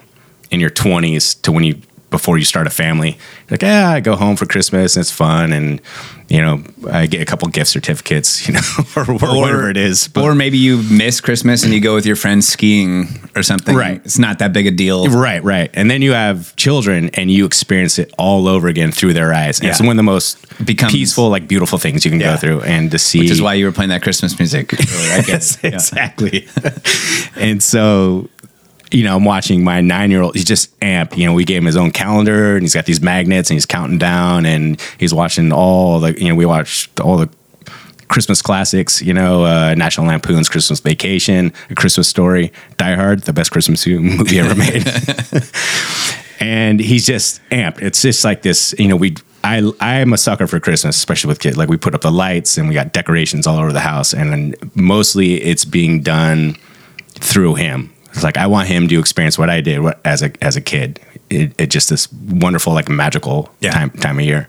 [0.50, 3.18] in your 20s to when you before you start a family
[3.50, 5.82] like yeah i go home for christmas and it's fun and
[6.30, 8.62] you know i get a couple gift certificates you know
[8.96, 12.06] or, or whatever it is but or maybe you miss Christmas and you go with
[12.06, 13.76] your friends skiing or something.
[13.76, 14.02] Right.
[14.06, 15.08] It's not that big a deal.
[15.08, 15.70] Right, right.
[15.74, 19.60] And then you have children and you experience it all over again through their eyes.
[19.60, 22.34] And it's one of the most Becomes- peaceful, like beautiful things you can Yeah.
[22.36, 23.20] go through and to see.
[23.20, 24.74] Which is why you were playing that Christmas music.
[24.74, 25.14] earlier.
[25.14, 25.58] I guess.
[25.64, 26.48] Exactly.
[27.36, 28.30] and so,
[28.96, 30.36] you know, I'm watching my nine year old.
[30.36, 31.18] He's just amped.
[31.18, 33.66] You know, we gave him his own calendar and he's got these magnets and he's
[33.66, 37.30] counting down and he's watching all the, you know, we watched all the
[38.08, 43.34] Christmas classics, you know, uh, National Lampoon's Christmas Vacation, A Christmas Story, Die Hard, the
[43.34, 44.88] best Christmas movie ever made.
[46.40, 47.82] and he's just amped.
[47.82, 51.40] It's just like this, you know, we I I'm a sucker for Christmas, especially with
[51.40, 51.58] kids.
[51.58, 54.32] Like we put up the lights and we got decorations all over the house and
[54.32, 56.56] then mostly it's being done
[57.20, 57.92] through him.
[58.16, 61.00] It's like I want him to experience what I did as a as a kid.
[61.30, 63.72] It, it just this wonderful like magical Yeah.
[63.72, 64.48] time time of year.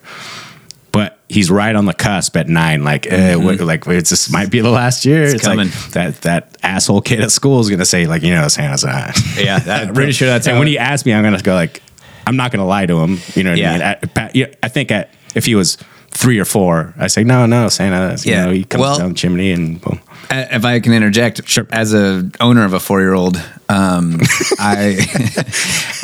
[0.93, 2.83] But he's right on the cusp at nine.
[2.85, 5.25] Like, eh, what, like it's this might be the last year.
[5.25, 5.69] It's, like coming.
[5.93, 9.15] that that asshole kid at school is gonna say like, you know, Santa's not.
[9.37, 11.55] Yeah, that- I'm pretty sure that's And when it- he asks me, I'm gonna go
[11.55, 11.83] like,
[12.27, 13.19] I'm not gonna lie to him.
[13.35, 13.99] You know what Yeah.
[14.03, 14.31] I mean?
[14.35, 15.77] Yeah, I think at, if he was
[16.17, 18.17] three or four, I say, no, no, Santa.
[18.25, 18.45] You Yeah.
[18.47, 20.01] know, he comes Well- down the chimney and boom.
[20.31, 21.67] If I can interject, Sure.
[21.71, 24.21] as a owner of a four year old, um,
[24.59, 24.97] I,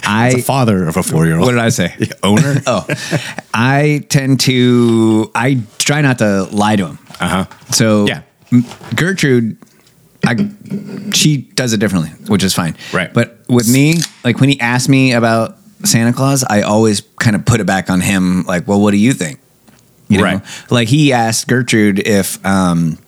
[0.05, 1.47] I, father of a four year old.
[1.47, 1.95] what did I say?
[2.23, 2.63] Owner?
[2.67, 2.87] Oh,
[3.53, 6.99] I tend to I try not to lie to him.
[7.19, 7.45] Uh huh.
[7.73, 8.21] So Yeah.
[8.95, 9.57] Gertrude,
[10.25, 10.37] I
[11.13, 12.77] she does it differently, which is fine.
[12.93, 13.13] Right.
[13.13, 17.45] But with me, like when he asked me about Santa Claus, I always kind of
[17.45, 18.45] put it back on him.
[18.45, 19.41] Like, well, what do you think?
[20.13, 20.43] You know, Right.
[20.71, 22.99] like he asked Gertrude if um,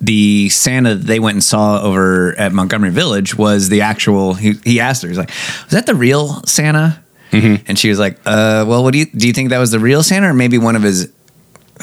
[0.00, 4.34] the Santa that they went and saw over at Montgomery Village was the actual.
[4.34, 5.30] He, he asked her, he's like,
[5.64, 7.64] "Was that the real Santa?" Mm-hmm.
[7.68, 9.26] And she was like, "Uh, well, what do you do?
[9.26, 11.12] You think that was the real Santa, or maybe one of his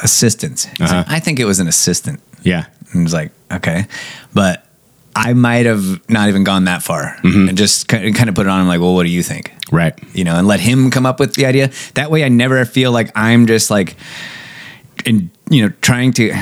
[0.02, 0.96] assistants?" Uh-huh.
[0.96, 2.20] like, I think it was an assistant.
[2.42, 2.66] Yeah.
[2.92, 3.86] And was like, okay,
[4.32, 4.66] but
[5.18, 7.48] I might have not even gone that far Mm-hmm.
[7.48, 9.52] and just kind of, put it on him like, well, what do you think?
[9.72, 9.98] Right.
[10.14, 11.70] You know, and let him come up with the idea.
[11.94, 13.96] That way, I never feel like I'm just like,
[15.04, 16.34] in you know, trying to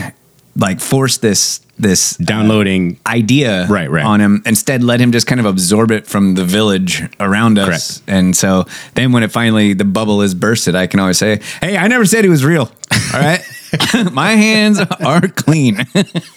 [0.56, 2.98] like force this this Downloading.
[3.06, 4.02] idea Right, right.
[4.04, 4.42] on him.
[4.46, 7.98] Instead, let him just kind of absorb it from the village around us.
[7.98, 8.02] Correct.
[8.08, 11.76] And so then when it finally the bubble is bursted, I can always say, "Hey,
[11.76, 12.62] I never said he was real.
[13.14, 13.40] All right,
[14.12, 15.78] my hands are clean."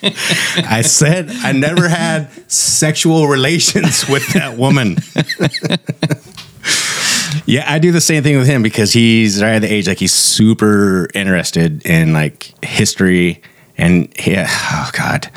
[0.01, 4.97] I said I never had sexual relations with that woman.
[7.45, 9.99] yeah, I do the same thing with him because he's right at the age like
[9.99, 13.41] he's super interested in like history
[13.77, 15.29] and yeah, oh god.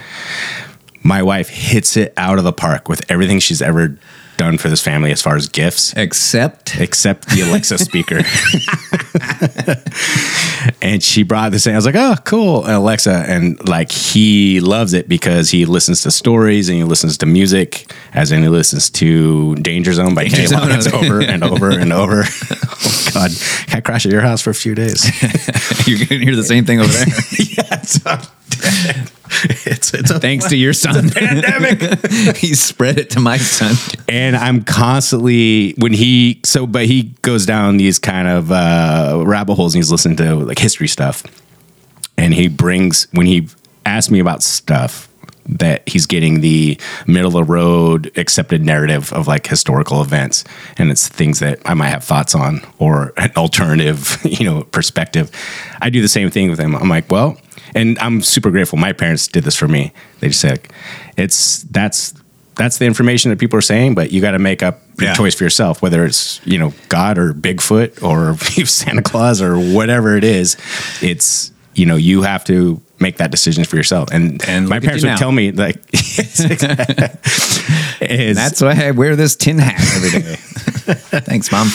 [1.05, 3.99] My wife hits it out of the park with everything she's ever
[4.37, 8.21] done for this family as far as gifts Except except the Alexa speaker.
[10.83, 11.73] and she brought this in.
[11.75, 13.25] I was like, oh, cool, Alexa.
[13.29, 17.93] And like, he loves it because he listens to stories and he listens to music,
[18.15, 20.61] as in he listens to Danger Zone by Kenny Zone.
[20.61, 22.25] Loggins over and over and over.
[22.25, 23.31] oh, God.
[23.67, 25.05] Can I crash at your house for a few days?
[25.87, 27.07] you're gonna hear the same thing over there.
[27.39, 29.11] yeah, it's, dead.
[29.67, 31.11] it's, it's a Thanks to your son.
[31.11, 31.81] pandemic.
[32.37, 33.75] he spread it to my son.
[34.09, 39.55] and I'm constantly when he so but he goes down these kind of uh, rabbit
[39.55, 41.23] holes and he's listening to like history stuff,
[42.17, 43.49] and he brings when he
[43.87, 45.09] asks me about stuff
[45.45, 50.45] that he's getting the middle of the road accepted narrative of like historical events
[50.79, 55.33] and it's things that I might have thoughts on or an alternative you know perspective
[55.81, 57.37] I do the same thing with him I'm like well
[57.75, 60.61] and I'm super grateful my parents did this for me they just said
[61.17, 62.15] it's that's
[62.55, 65.15] that's the information that people are saying, but you got to make up your Yeah.
[65.15, 70.17] choice for yourself, whether it's you know God or Bigfoot or Santa Claus or whatever
[70.19, 70.59] it is.
[71.01, 74.11] It's you know you have to make that decision for yourself.
[74.13, 75.17] And And my parents would now.
[75.17, 75.77] tell me like,
[78.01, 80.37] is, That's why I wear this tin hat every day.
[81.21, 81.69] Thanks, mom.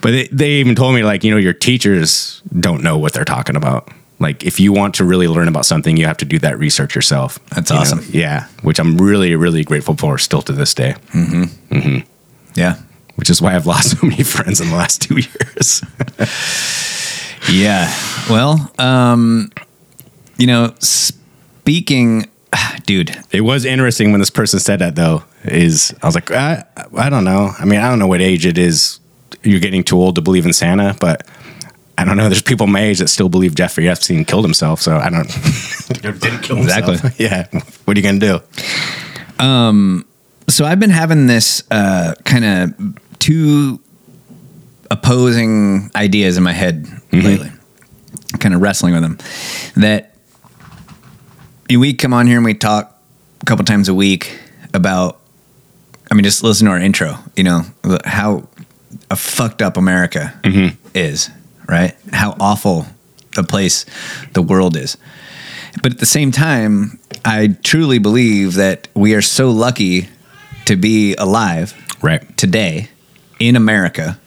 [0.00, 3.24] But they, they even told me like you know your teachers don't know what they're
[3.24, 3.90] talking about.
[4.20, 6.94] Like if you want to really learn about something, you have to do that research
[6.94, 7.38] yourself.
[7.50, 7.82] That's You know?
[7.82, 8.00] awesome.
[8.10, 10.94] Yeah, which I'm really really grateful for still to this day.
[11.12, 11.42] Mm-hmm.
[11.74, 12.08] Mm-hmm.
[12.54, 12.76] Yeah.
[13.16, 15.82] Which is why I've lost so many friends in the last two years.
[17.52, 17.94] Yeah.
[18.30, 19.50] Well, um,
[20.38, 22.30] you know, speaking,
[22.86, 25.24] dude, It was interesting when this person said that though.
[25.44, 26.64] Is I was like, I,
[26.96, 27.50] I don't know.
[27.58, 28.98] I mean, I don't know what age it is.
[29.42, 31.26] You're getting too old to believe in Santa, but
[31.96, 32.28] I don't know.
[32.28, 34.80] There's people my age that still believe Jeffrey Epstein killed himself.
[34.80, 35.28] So I don't.
[35.88, 36.88] didn't kill himself.
[36.88, 37.10] Exactly.
[37.24, 37.46] Yeah.
[37.84, 39.44] What are you gonna do?
[39.44, 40.04] Um,
[40.48, 43.80] so I've been having this uh, kind of two
[44.90, 47.20] opposing ideas in my head mm-hmm.
[47.20, 47.52] lately,
[48.38, 49.18] kind of wrestling with them.
[49.76, 50.14] That
[51.70, 53.00] we come on here and we talk
[53.40, 54.38] a couple times a week
[54.72, 55.20] about.
[56.10, 57.16] I mean, just listen to our intro.
[57.34, 57.62] You know
[58.04, 58.46] how
[59.10, 60.76] a fucked up America mm-hmm.
[60.94, 61.30] is,
[61.68, 61.94] right?
[62.12, 62.86] How awful
[63.34, 63.84] the place,
[64.32, 64.96] the world is.
[65.82, 70.08] But at the same time, I truly believe that we are so lucky
[70.66, 72.36] to be alive Right.
[72.36, 72.90] today
[73.38, 74.18] in America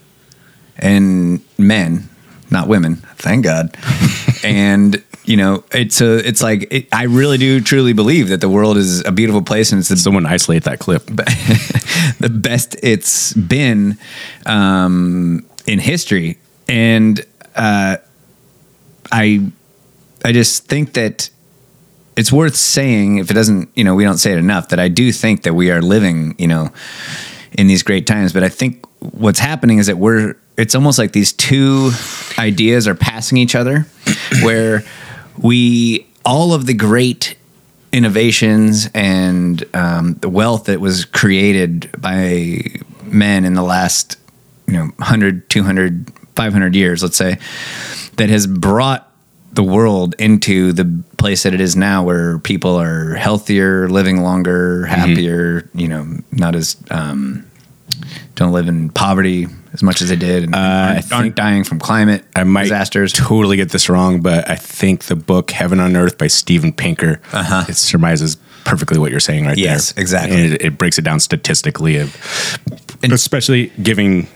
[0.77, 2.09] and men,
[2.51, 3.75] not women, thank God.
[4.43, 8.47] and you know, it's a, it's like it, I really do truly believe that the
[8.49, 11.05] world is a beautiful place and it's the Someone isolate that clip.
[12.19, 13.97] the best it's been
[14.45, 17.25] um, in history, and
[17.55, 17.97] uh,
[19.11, 19.51] I
[20.23, 21.29] I just think that
[22.15, 24.87] it's worth saying if it doesn't you know we don't say it enough that I
[24.87, 26.71] do think that we are living you know
[27.57, 31.11] in these great times, but I think what's happening is that we're it's almost like
[31.11, 31.91] these two
[32.37, 33.81] ideas are passing each other
[34.43, 34.83] where
[35.37, 37.37] we all of the great
[37.93, 42.63] innovations and um, the wealth that was created by
[43.03, 44.17] men in the last
[44.67, 47.37] you know 100 200 500 years let's say
[48.17, 49.03] that has brought
[49.53, 50.85] the world into the
[51.17, 54.93] place that it is now, where people are healthier, living longer, Mm-hmm.
[54.93, 55.69] happier.
[55.73, 57.43] You know, not as um,
[58.35, 61.35] don't live in poverty as much as they did, and Uh, I aren't, aren't think-
[61.35, 63.13] dying from climate I might disasters.
[63.13, 67.19] totally get this wrong, but I think the book Heaven on Earth by Steven Pinker
[67.33, 67.65] Uh-huh.
[67.67, 70.01] it surmises perfectly what you're saying right Yes, there.
[70.03, 70.35] exactly.
[70.43, 72.15] And it, it breaks it down statistically, of,
[73.03, 74.27] especially giving when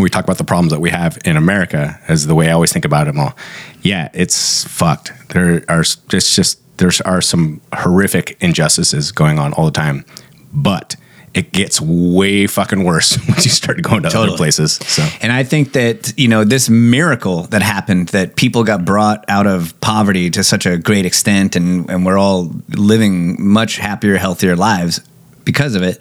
[0.00, 2.72] we talk about the problems that we have in America as the way I always
[2.72, 3.36] think about them all.
[3.82, 5.12] Yeah, it's fucked.
[5.30, 10.04] There are it's just there are some horrific injustices going on all the time,
[10.52, 10.96] but
[11.34, 14.74] it gets way fucking worse once you start going to other places.
[14.74, 19.24] So And I think that, you know, this miracle that happened that people got brought
[19.28, 24.16] out of poverty to such a great extent and, and we're all living much happier,
[24.16, 25.00] healthier lives
[25.44, 25.98] because of it,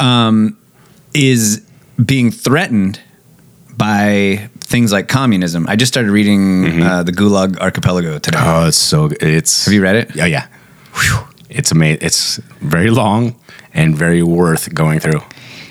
[0.00, 0.58] um,
[1.14, 1.64] is
[2.04, 3.00] being threatened
[3.76, 5.66] by things like communism.
[5.68, 8.38] I just started reading uh, the Gulag Archipelago today.
[8.40, 9.10] Oh, it's so.
[9.20, 10.14] It's Have you read it?
[10.14, 10.46] Yeah, yeah.
[10.94, 11.26] Whew.
[11.48, 11.98] It's amazing.
[12.02, 13.34] It's very long
[13.74, 15.20] and very worth going through.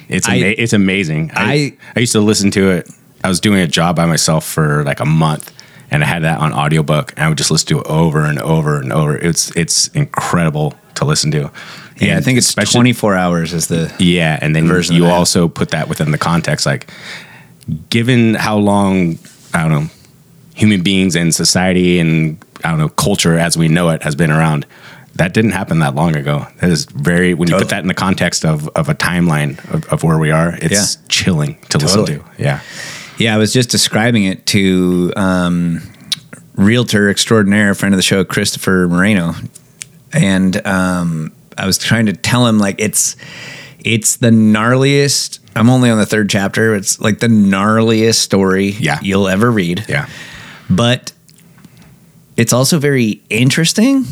[0.09, 1.31] It's I- it's amazing.
[1.35, 2.89] I, I used to listen to it.
[3.23, 5.53] I was doing a job by myself for like a month,
[5.91, 8.39] and I had that on audiobook, and I would just listen to it over and
[8.39, 9.15] over and over.
[9.17, 11.51] It's it's incredible to listen to.
[11.99, 15.47] Yeah, I think it's especially- 24 hours is the yeah, and then version you also
[15.47, 16.89] put that within the context, like
[17.89, 19.19] given how long
[19.53, 19.89] I don't know
[20.55, 24.31] human beings and society and I don't know culture as we know it has been
[24.31, 24.65] around.
[25.15, 26.47] That didn't happen that long ago.
[26.61, 29.85] That is very when you put that in the context of of a timeline of,
[29.91, 30.57] of where we are.
[30.61, 31.01] It's Yeah.
[31.09, 32.01] chilling to Totally.
[32.15, 32.41] listen to.
[32.41, 32.59] Yeah,
[33.17, 35.81] Yeah, I was just describing it to um,
[36.55, 39.35] realtor extraordinaire, friend of the show, Christopher Moreno,
[40.13, 43.15] and um, I was trying to tell him like it's
[43.79, 45.39] it's the gnarliest.
[45.55, 46.75] I'm only on the third chapter.
[46.75, 48.99] It's like the gnarliest story Yeah.
[49.01, 49.85] you'll ever read.
[49.89, 50.07] yeah,
[50.69, 51.11] but
[52.37, 54.05] it's also very interesting.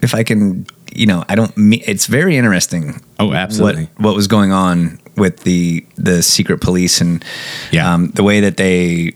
[0.00, 1.52] If I can, you know, I don't.
[1.56, 3.00] It's very interesting.
[3.18, 3.84] Oh, absolutely.
[3.96, 7.24] What what was going on with the the secret police and
[7.72, 7.92] Yeah.
[7.94, 9.14] um, the way that they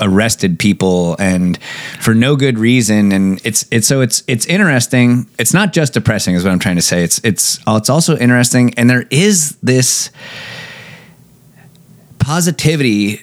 [0.00, 1.58] arrested people and
[2.00, 3.12] for no good reason.
[3.12, 5.28] And it's it's so it's it's interesting.
[5.38, 7.02] It's not just depressing is what i'm trying to say.
[7.02, 8.74] It's it's it's also interesting.
[8.74, 10.10] And there is this
[12.18, 13.22] positivity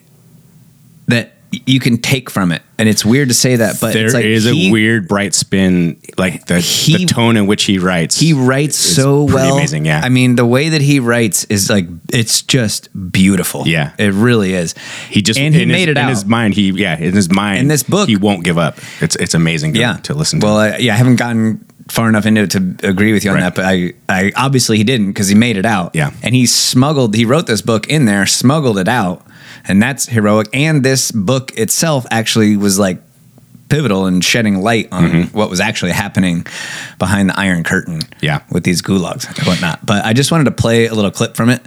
[1.08, 1.34] that
[1.66, 4.44] you can take from it and it's weird to say that but there it's is
[4.44, 8.20] he- a weird bright spin, like the He- the tone in which he writes.
[8.20, 10.02] he writes so well Amazing, yeah.
[10.04, 13.92] i mean the way that he writes is like it's just beautiful Yeah.
[13.98, 14.76] it really is
[15.10, 16.54] he just and he in made his, it in his mind.
[16.56, 17.60] He yeah, in his mind.
[17.60, 18.78] In this book- he won't give up.
[19.00, 19.74] It's it's amazing.
[19.76, 20.46] To, yeah to listen to.
[20.46, 23.36] well I, yeah i haven't gotten far enough into it to agree with you on
[23.38, 23.44] Right.
[23.44, 26.12] that but i i obviously he didn't because he made it out Yeah.
[26.24, 29.26] and he smuggled he wrote this book in there smuggled it out
[29.66, 33.02] and that's heroic and this book itself actually was like
[33.70, 36.46] pivotal in shedding light on what was actually happening
[37.00, 38.26] behind the iron curtain Mm-hmm.
[38.26, 38.44] Yeah.
[38.50, 41.50] with these gulags and whatnot but i just wanted to play a little clip from
[41.50, 41.62] it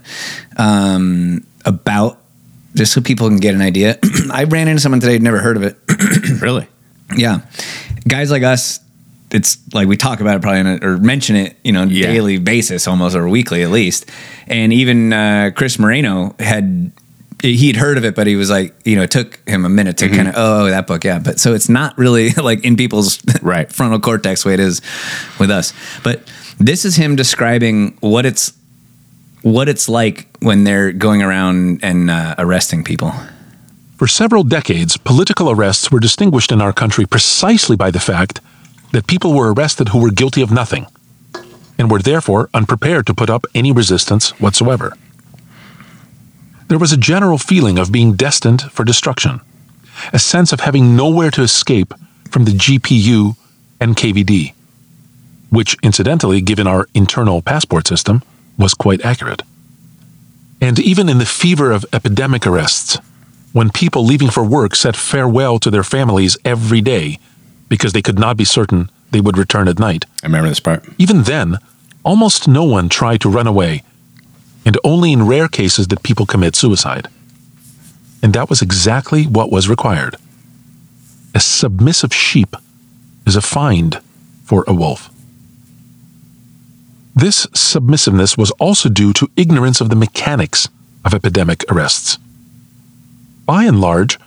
[0.57, 2.19] um, about
[2.75, 3.99] just so people can get an idea
[4.33, 5.77] i ran into someone today who'd never heard of it
[6.41, 6.67] really,
[7.17, 7.41] yeah.
[8.09, 8.79] Guys like us,
[9.33, 12.07] it's like we talk about it probably on a, or mention it, you know, Yeah.
[12.07, 14.09] daily basis almost or weekly at least.
[14.47, 16.93] And even uh, Chris Moreno had
[17.43, 19.99] he'd heard of it, but he was like, you know, it took him a minute
[19.99, 21.19] to kind of, oh, that book, yeah.
[21.19, 23.71] But so it's not really like in people's Right.
[23.73, 24.81] frontal cortex way it is
[25.39, 25.73] with us.
[26.03, 26.23] But
[26.59, 28.53] this is him describing what it's
[29.43, 33.13] what it's like when they're going around and uh, arresting people.
[33.97, 38.41] For several decades, political arrests were distinguished in our country precisely by the fact
[38.93, 40.87] that people were arrested who were guilty of nothing
[41.79, 44.93] and were therefore unprepared to put up any resistance whatsoever.
[46.69, 49.41] There was a general feeling of being destined for destruction,
[50.13, 51.95] a sense of having nowhere to escape
[52.31, 53.37] from the GPU
[53.81, 54.53] and KVD,
[55.51, 58.23] which, incidentally, given our internal passport system,
[58.59, 59.43] was quite accurate.
[60.61, 62.99] And even in the fever of epidemic arrests,
[63.53, 67.19] when people leaving for work said farewell to their families every day
[67.69, 70.85] because they could not be certain they would return at night, I remember this part.
[70.99, 71.59] even then,
[72.05, 73.83] almost no one tried to run away,
[74.65, 77.09] and only in rare cases did people commit suicide.
[78.23, 80.17] And that was exactly what was required.
[81.35, 82.57] A submissive sheep
[83.27, 84.01] is a find
[84.45, 85.11] for a wolf.
[87.15, 90.69] This submissiveness was also due to ignorance of the mechanics
[91.05, 92.19] of epidemic arrests.
[93.47, 94.19] By and large,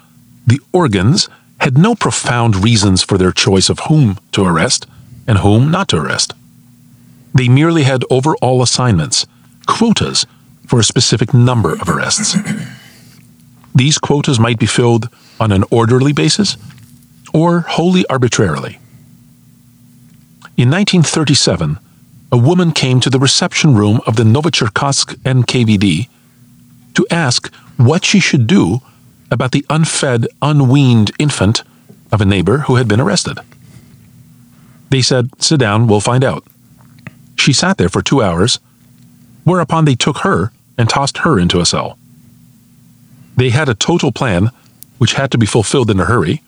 [0.48, 1.30] the organs
[1.62, 4.88] had no profound reasons for their choice of whom to arrest
[5.28, 6.34] and whom not to arrest.
[7.34, 9.28] They merely had overall assignments,
[9.68, 10.26] quotas
[10.68, 12.38] for a specific number of arrests.
[13.76, 16.58] These quotas might be filled on an orderly basis
[17.34, 18.80] or wholly arbitrarily.
[20.58, 21.80] In 1937,
[22.32, 26.10] a woman came to the reception room of the Novocherkassk NKVD
[26.96, 28.82] to ask what she should do
[29.32, 31.64] about the unfed, unweaned infant
[32.12, 33.38] of a neighbor who had been arrested.
[34.90, 36.46] They said, Sit down, we'll find out.
[37.36, 38.60] She sat there for two hours,
[39.44, 41.98] whereupon they took her and tossed her into a cell.
[43.38, 44.50] They had a total plan,
[44.98, 46.42] which had to be fulfilled in a hurry,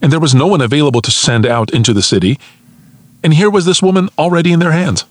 [0.00, 2.38] and there was no one available to send out into the city,
[3.22, 5.04] and here was this woman already in their hands.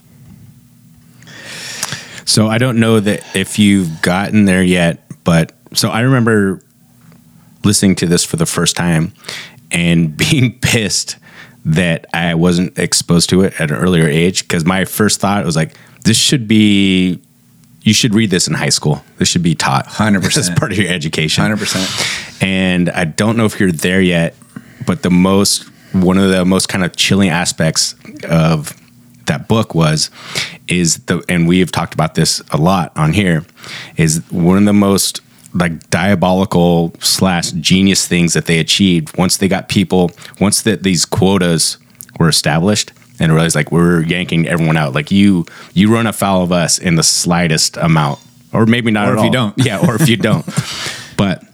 [2.24, 6.60] So I don't know that if you've gotten there yet, but so I remember
[7.64, 9.12] listening to this for the first time
[9.70, 11.16] and being pissed
[11.64, 15.56] that I wasn't exposed to it at an earlier age because my first thought was
[15.56, 17.20] like, this should be.
[17.82, 19.04] You should read this in high school.
[19.18, 20.36] This should be taught 100%.
[20.38, 21.44] as part of your education.
[21.44, 22.42] 100%.
[22.42, 24.34] And I don't know if you're there yet,
[24.86, 27.94] but the most one of the most kind of chilling aspects
[28.28, 28.74] of
[29.26, 30.10] that book was
[30.68, 33.44] is the and we have talked about this a lot on here
[33.96, 35.20] is one of the most
[35.54, 41.04] like diabolical slash genius things that they achieved once they got people once that these
[41.04, 41.78] quotas
[42.18, 44.92] were established and realized like we're yanking everyone out.
[44.94, 48.18] Like you you run afoul of us in the slightest amount.
[48.52, 49.54] Or maybe not Or if you don't.
[49.58, 50.44] yeah or if you don't.
[51.16, 51.44] But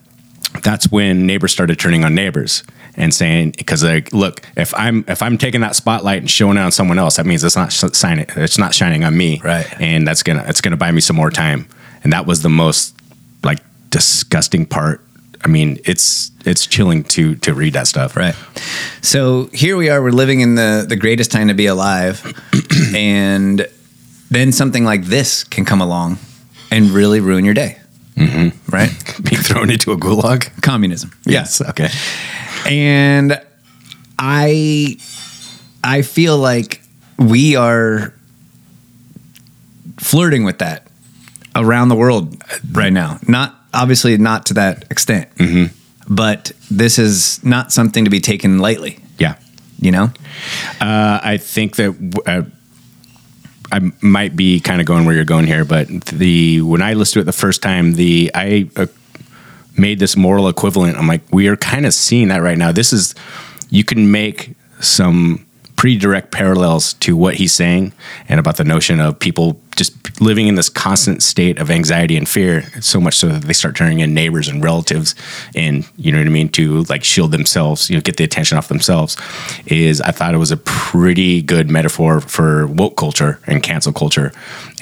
[0.62, 2.62] that's when neighbors started turning on neighbors
[2.96, 6.60] and saying because like look if i'm if i'm taking that spotlight and showing it
[6.60, 9.40] on someone else that means it's not sh- shining it's not shining on me.
[9.44, 9.66] Right.
[9.80, 11.68] and that's gonna it's gonna buy me some more time.
[12.02, 12.94] And that was the most
[13.90, 15.04] disgusting part
[15.44, 18.34] i mean it's it's chilling to to read that stuff Right.
[19.02, 22.22] So here we are, we're living in the, the greatest time to be alive.
[22.94, 23.66] and
[24.30, 26.18] then something like this can come along
[26.70, 27.78] and really ruin your day.
[28.16, 28.70] Mm-hmm.
[28.70, 28.90] Right?
[29.22, 31.12] being thrown into a gulag Communism.
[31.24, 31.88] yes okay
[32.66, 33.40] And
[34.18, 34.96] I
[35.82, 36.82] I feel like
[37.18, 38.12] we are
[39.98, 40.86] flirting with that
[41.56, 42.36] around the world
[42.72, 43.18] right now.
[43.26, 45.28] Not obviously not to that extent.
[46.08, 49.36] But this is not something to be taken lightly, yeah
[49.80, 50.12] you know?
[50.80, 52.42] Uh, I think that uh,
[53.72, 57.14] I might be kind of going where you're going here, but the when I listened
[57.14, 58.86] to it the first time, the I uh,
[59.76, 60.96] made this moral equivalent.
[60.96, 62.72] I'm like, we are kind of seeing that right now.
[62.72, 63.14] This is
[63.70, 65.46] you can make some
[65.80, 67.90] pretty direct parallels to what he's saying
[68.28, 72.28] and about the notion of people just living in this constant state of anxiety and
[72.28, 75.14] fear so much so that they start turning in neighbors and relatives
[75.54, 78.58] and you know what i mean to like shield themselves you know get the attention
[78.58, 79.16] off themselves
[79.64, 84.32] is i thought it was a pretty good metaphor for woke culture and cancel culture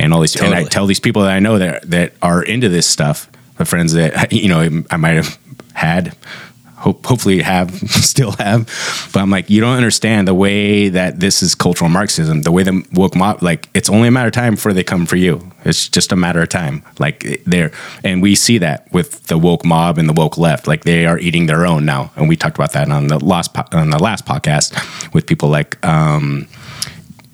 [0.01, 2.69] and all these and i tell these people that i know that that are into
[2.69, 5.39] this stuff the friends that you know i might have
[5.75, 6.17] had
[6.79, 8.67] hope, hopefully have still have.
[9.13, 12.43] But i'm like you don't understand the way that this is cultural marxism.
[12.43, 15.07] The way the woke mob like it's only a matter of time before they come
[15.07, 15.51] for you.
[15.65, 16.83] It's just a matter of time.
[16.99, 17.73] Like they're
[18.05, 20.67] and we see that with the woke mob and the woke left.
[20.67, 22.11] Like they are eating their own now.
[22.17, 25.49] And we talked about that on the last po- on the last podcast with people
[25.49, 26.49] like um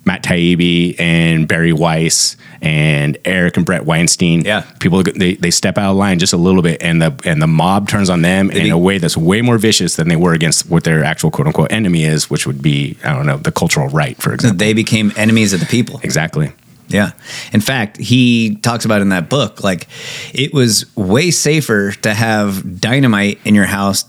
[0.05, 4.41] Matt Taibbi and Bari Weiss and Eric and Brett Weinstein.
[4.41, 4.61] Yeah.
[4.79, 7.47] people they, they step out of line just a little bit, and the and the
[7.47, 10.69] mob turns on them in a way that's way more vicious than they were against
[10.69, 13.87] what their actual quote unquote enemy is, which would be I don't know the cultural
[13.89, 14.57] right, for example.
[14.57, 15.99] they became enemies of the people.
[16.03, 16.51] exactly.
[16.87, 17.11] Yeah.
[17.51, 19.87] In fact, he talks about in that book, like
[20.33, 24.05] it was way safer to have dynamite in your house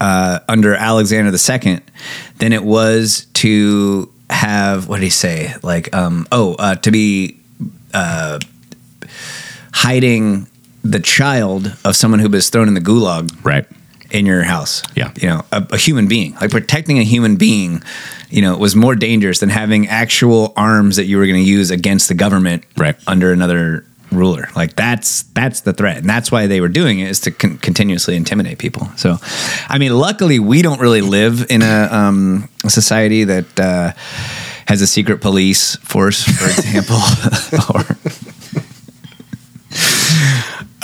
[0.00, 1.80] uh, under Alexander II
[2.38, 5.54] than it was to have, what did he say?
[5.62, 7.38] Like, um, oh, uh, to be
[7.92, 8.38] uh,
[9.72, 10.46] hiding
[10.82, 13.66] the child of someone who was thrown in the gulag Right.
[14.10, 14.82] in your house.
[14.94, 15.12] Yeah.
[15.16, 16.34] You know, a, a human being.
[16.40, 17.82] Like protecting a human being,
[18.30, 21.70] you know, was more dangerous than having actual arms that you were going to use
[21.70, 22.96] against the government Right.
[23.06, 23.84] under another
[24.16, 24.48] ruler.
[24.56, 25.98] Like that's that's the threat.
[25.98, 28.88] And that's why they were doing it is to con- continuously intimidate people.
[28.96, 29.16] So
[29.68, 33.92] I mean, luckily we don't really live in a um a society that uh
[34.66, 36.96] has a secret police force, for example,
[37.74, 37.84] or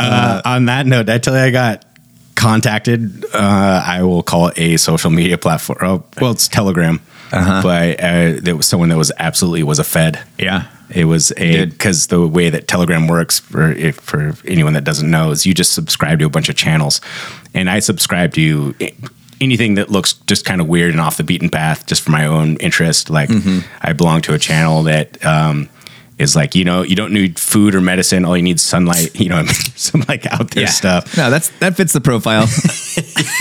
[0.03, 1.85] Uh, on that note, I tell you I got
[2.35, 3.23] contacted.
[3.35, 5.79] Uh, I will call it a social media platform.
[5.83, 7.01] Oh, well, it's Telegram,
[7.33, 7.61] Uh-huh.
[7.63, 10.19] but uh, there was someone that was absolutely was a Fed.
[10.39, 10.67] yeah.
[10.95, 15.11] It was a because the way that Telegram works for if, for anyone that doesn't
[15.11, 17.01] know is you just subscribe to a bunch of channels,
[17.55, 18.75] and I subscribe to
[19.41, 22.27] anything that looks just kind of weird and off the beaten path, just for my
[22.27, 23.11] own interest.
[23.11, 23.61] Like Mm-hmm.
[23.81, 25.69] I belong to a channel that um,
[26.19, 29.19] is like you know you don't need food or medicine, all you need is sunlight.
[29.19, 29.45] You know
[29.77, 31.17] some like out there stuff.
[31.17, 32.43] No, that's that fits the profile.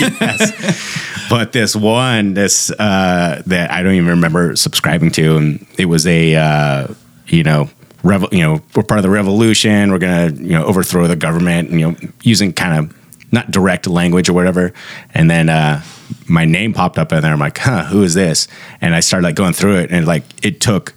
[0.00, 5.86] yes but this one, this uh, that I don't even remember subscribing to, and it
[5.86, 6.88] was a uh,
[7.30, 7.70] you know.
[8.02, 9.92] Revo- you know, we're part of the revolution.
[9.92, 11.70] We're gonna, you know, overthrow the government.
[11.70, 12.96] You know, using kind of
[13.30, 14.72] not direct language or whatever.
[15.12, 15.82] And then uh,
[16.26, 17.30] my name popped up in there.
[17.30, 18.48] I'm like, huh, who is this?
[18.80, 20.94] And I started like going through it, and like it took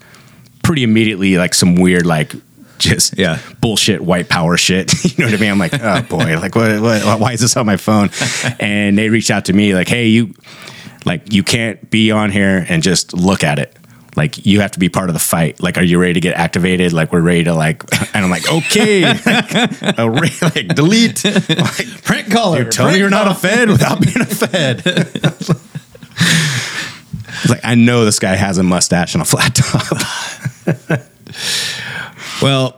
[0.63, 2.33] pretty immediately like some weird like
[2.77, 3.39] just Yeah.
[3.59, 4.93] bullshit white power shit.
[5.17, 5.51] you know what I mean?
[5.51, 7.19] I'm like, oh boy, like what, what?
[7.19, 8.11] Why is this on my phone?
[8.61, 10.33] And they reached out to me like, hey, you
[11.05, 13.75] like you can't be on here and just look at it.
[14.15, 15.61] Like you have to be part of the fight.
[15.61, 16.93] Like, are you ready to get activated?
[16.93, 17.83] Like, we're ready to like.
[18.15, 21.25] And I'm like, okay, like, like delete.
[21.25, 22.63] Like, Print color.
[22.63, 24.83] you tell me you're not a Fed without being a Fed.
[27.41, 31.01] It's like I know this guy has a mustache and a flat top.
[32.41, 32.77] Well,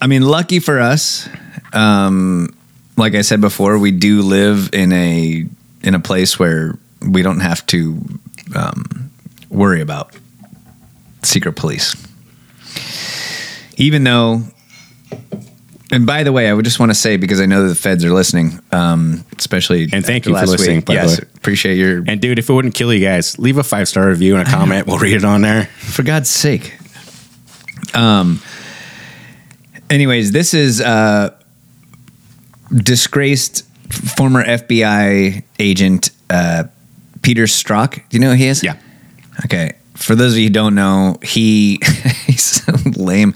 [0.00, 1.28] I mean, lucky for us,
[1.72, 2.54] um,
[2.96, 5.46] like I said before, we do live in a
[5.82, 8.00] in a place where we don't have to
[8.54, 9.10] um,
[9.48, 10.14] worry about
[11.22, 11.94] secret police.
[13.76, 14.42] Even though,
[15.90, 17.74] and by the way, I would just want to say because I know that the
[17.74, 20.84] feds are listening, um, especially And thank you for listening, Week.
[20.84, 21.28] by the yes, way.
[21.36, 22.04] appreciate your.
[22.06, 24.50] And dude, if it wouldn't kill you guys, leave a five star review and a
[24.50, 24.86] comment.
[24.86, 25.64] We'll read it on there.
[25.78, 26.76] for God's sake.
[27.94, 28.40] Um.
[29.88, 31.36] Anyways, this is uh,
[32.72, 33.66] disgraced
[34.16, 36.64] former FBI agent uh,
[37.22, 37.94] Peter Strzok.
[38.08, 38.62] Do you know who he is?
[38.62, 38.76] Yeah.
[39.46, 39.72] Okay.
[40.00, 41.80] For those of you who don't know, he
[42.26, 43.34] he's so lame.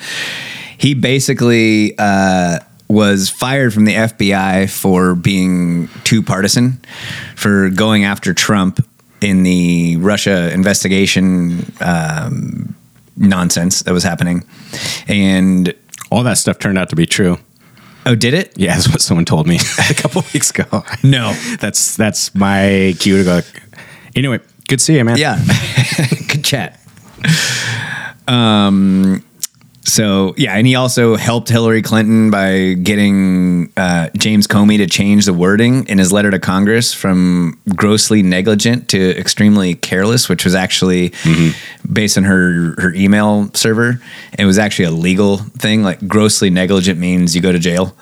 [0.79, 2.59] He basically uh,
[2.89, 6.81] was fired from the FBI for being too partisan,
[7.37, 8.85] for going after Trump
[9.21, 12.75] in the Russia investigation um,
[13.17, 14.43] nonsense that was happening.
[15.09, 15.73] And
[16.11, 17.39] All that stuff turned out to be true.
[18.07, 18.53] oh, did it?
[18.57, 19.57] Yeah, that's what someone told me
[19.91, 20.85] a couple weeks ago.
[21.03, 21.33] No.
[21.61, 23.41] That's that's my cue to go.
[24.15, 25.17] Anyway, good to see you, man.
[25.17, 25.39] Yeah.
[26.45, 26.81] Good chat.
[28.29, 29.25] Um
[29.87, 35.27] so yeah, and he also helped Hillary Clinton by getting uh, James Comey to change
[35.27, 40.55] the wording in his letter to Congress from grossly negligent to extremely careless, which was
[40.55, 41.13] actually
[41.93, 44.01] based on her her email server.
[44.39, 45.83] It was actually a legal thing.
[45.83, 47.95] Like grossly negligent means you go to jail.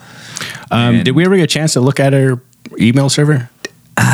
[0.71, 2.41] Um, did we ever get a chance to look at her
[2.79, 3.51] email server?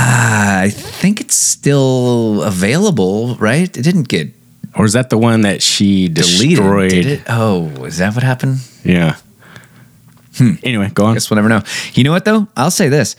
[0.09, 3.69] Uh, I think it's still available, right?
[3.77, 4.33] It didn't get
[4.75, 6.49] Or is that the one that she deleted.
[6.57, 6.91] destroyed?
[6.91, 7.21] Did it?
[7.29, 8.59] Oh, is that what happened?
[8.85, 9.17] Yeah.
[10.39, 10.53] Hmm.
[10.63, 11.15] Anyway, go on.
[11.15, 11.63] Guess we'll never know.
[11.95, 12.47] You know what though?
[12.57, 13.17] I'll say this: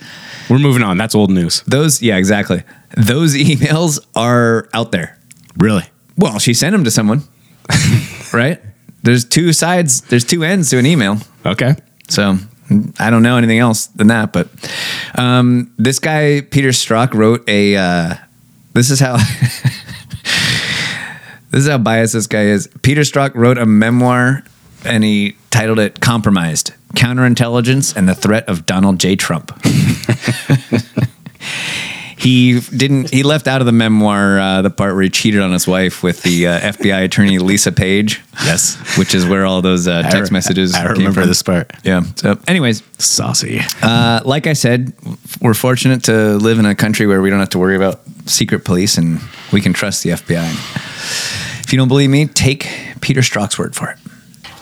[0.48, 0.96] We're moving on.
[0.96, 1.62] That's old news.
[1.66, 2.62] those, yeah, exactly.
[2.96, 5.18] Those emails are out there.
[5.58, 5.84] Really?
[6.16, 7.22] Well, she sent them to someone,
[8.32, 8.58] right?
[9.02, 10.00] There's two sides.
[10.02, 11.18] There's two ends to an email.
[11.46, 11.76] Okay.
[12.08, 12.38] So
[12.98, 14.32] I don't know anything else than that.
[14.32, 14.48] But
[15.16, 17.76] um, this guy Peter Strzok wrote a.
[17.76, 18.14] Uh,
[18.72, 19.16] this is how.
[21.50, 22.68] this is how biased this guy is.
[22.82, 24.44] Peter Strzok wrote a memoir,
[24.84, 29.16] and he titled it "Compromised: Counterintelligence and the Threat of Donald J.
[29.16, 29.52] Trump."
[32.20, 33.10] he didn't.
[33.10, 36.02] He left out of the memoir uh, the part where he cheated on his wife
[36.02, 38.20] with the uh, FBI attorney Lisa Page.
[38.44, 38.76] Yes.
[38.98, 40.74] which is where all those uh, text I- messages.
[40.74, 41.70] I came remember this part.
[41.84, 42.02] Yeah.
[42.16, 43.60] So, anyways, Saucy.
[43.82, 44.92] uh, like I said,
[45.40, 48.64] we're fortunate to live in a country where we don't have to worry about secret
[48.64, 49.20] police and
[49.52, 50.50] we can trust the FBI.
[51.64, 52.68] If you don't believe me, take
[53.00, 53.98] Peter Strzok's word for it.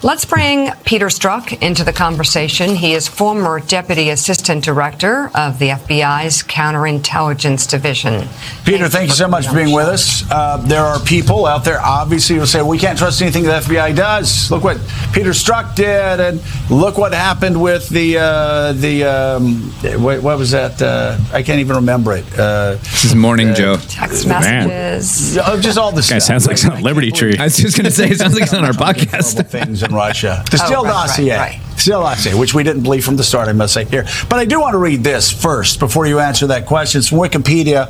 [0.01, 2.77] Let's bring Peter Strzok into the conversation.
[2.77, 8.29] He is former Deputy Assistant Director of the FBI's Counterintelligence Division.
[8.65, 10.23] Peter, thank you so much for being with us.
[10.31, 13.97] Uh, there are people out there, obviously, who say we can't trust anything the FBI
[13.97, 14.49] does.
[14.53, 14.77] Look what
[15.13, 16.41] Peter Strzok did, and
[16.71, 19.63] look what happened with the uh, the um,
[20.01, 20.81] what, what was that?
[20.81, 22.25] Uh, I can't even remember it.
[22.39, 23.79] Uh, This is Morning Joe.
[23.89, 25.39] Text messages.
[25.45, 26.23] oh, just all the Guy stuff.
[26.23, 27.37] sounds like some Liberty Tree.
[27.37, 29.45] I was just going to say, it sounds like it's on our podcast.
[29.49, 30.45] Things in Russia.
[30.51, 31.37] The Oh, Steele right, right, dossier.
[31.37, 31.61] right.
[31.77, 34.05] Steele dossier, which we didn't believe from the start, I must say here.
[34.29, 36.99] But I do want to read this first before you answer that question.
[36.99, 37.87] It's from Wikipedia,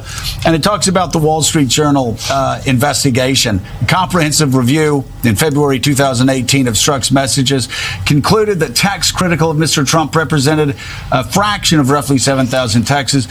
[0.47, 3.61] and it talks about the Wall Street Journal uh, investigation.
[3.83, 7.69] A comprehensive review in February 2018 of Strzok's messages
[8.05, 9.87] concluded that tax critical of Mr.
[9.87, 10.77] Trump represented
[11.11, 13.27] a fraction of roughly 7,000 texts.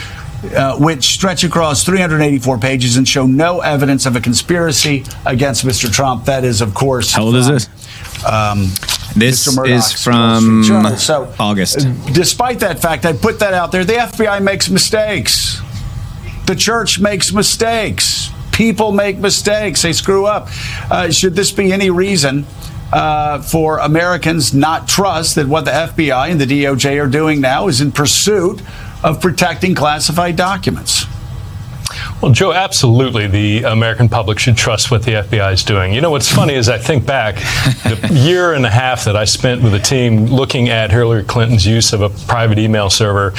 [0.55, 5.91] Uh, which stretch across 384 pages and show no evidence of a conspiracy against Mr.
[5.91, 6.25] Trump.
[6.25, 7.67] That is, of course, How old is from- this?
[8.25, 8.71] Um,
[9.15, 10.95] This is from Journal.
[10.97, 11.87] so, August.
[12.13, 13.83] Despite that fact, I put that out there.
[13.83, 15.61] The FBI makes mistakes.
[16.45, 18.29] The church makes mistakes.
[18.51, 19.81] People make mistakes.
[19.81, 20.47] They screw up.
[20.89, 22.45] Uh, should this be any reason?
[22.91, 27.67] Uh, for Americans not trust that what the FBI and the DOJ are doing now
[27.67, 28.61] is in pursuit
[29.03, 31.05] of protecting classified documents.
[32.19, 33.27] Well, Joe, absolutely.
[33.27, 35.93] The American public should trust what the FBI is doing.
[35.93, 37.35] You know, what's funny is I think back
[37.83, 41.63] the year and a half that I spent with a team looking at Hillary Clinton's
[41.63, 43.33] use of a private email server,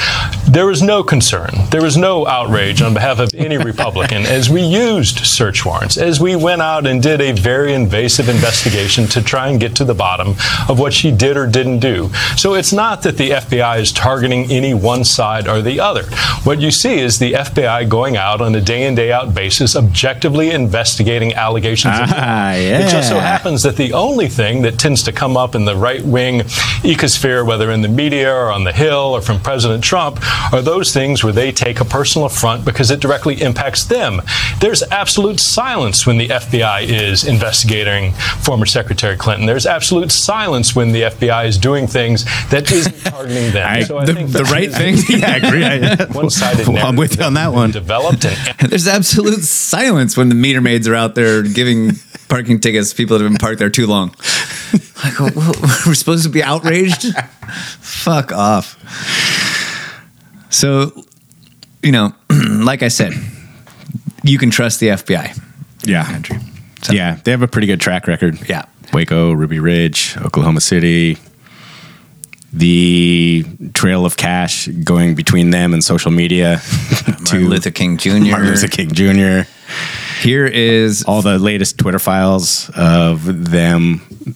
[0.47, 1.49] there was no concern.
[1.71, 6.21] There was no outrage on behalf of any Republican as we used search warrants, as
[6.21, 9.93] we went out and did a very invasive investigation to try and get to the
[9.93, 10.35] bottom
[10.69, 12.09] of what she did or didn't do.
[12.37, 16.05] So it's not that the FBI is targeting any one side or the other.
[16.45, 19.75] What you see is the FBI going out on a day in, day out basis,
[19.75, 21.97] objectively investigating allegations.
[21.99, 25.55] of Ah, It just so happens that the only thing that tends to come up
[25.55, 26.41] in the right wing
[26.93, 30.19] ecosphere, whether in the media or on the Hill or from President Trump,
[30.53, 34.21] are those things where they take a personal affront because it directly impacts them.
[34.59, 38.13] There's absolute silence when the FBI is investigating
[38.47, 39.45] former Secretary Clinton.
[39.47, 43.67] There's absolute silence when the FBI is doing things that isn't targeting them.
[43.67, 44.95] I- so I the- think the right thing?
[45.09, 45.63] Yeah, I agree.
[45.65, 47.71] I- One-sided Well, I'm with you on that one.
[47.71, 51.91] Developed and There's absolute silence when the meter maids are out there giving
[52.27, 54.09] parking tickets to people that have been parked there too long.
[55.03, 57.05] Like, oh, w- w- we're supposed to be outraged?
[57.79, 58.75] Fuck off.
[60.49, 60.91] So,
[61.81, 63.13] you know, like I said,
[64.23, 65.39] you can trust the FBI.
[65.83, 66.21] Yeah.
[66.91, 68.49] Yeah, they have a pretty good track record.
[68.49, 68.65] Yeah.
[68.93, 71.17] Waco, Ruby Ridge, Oklahoma City.
[72.51, 76.57] The trail of cash going between them and social media
[77.05, 78.09] to Martin Luther King Jr.
[78.31, 79.47] Martin Luther King Jr.
[80.21, 84.35] Here is all the latest Twitter files of them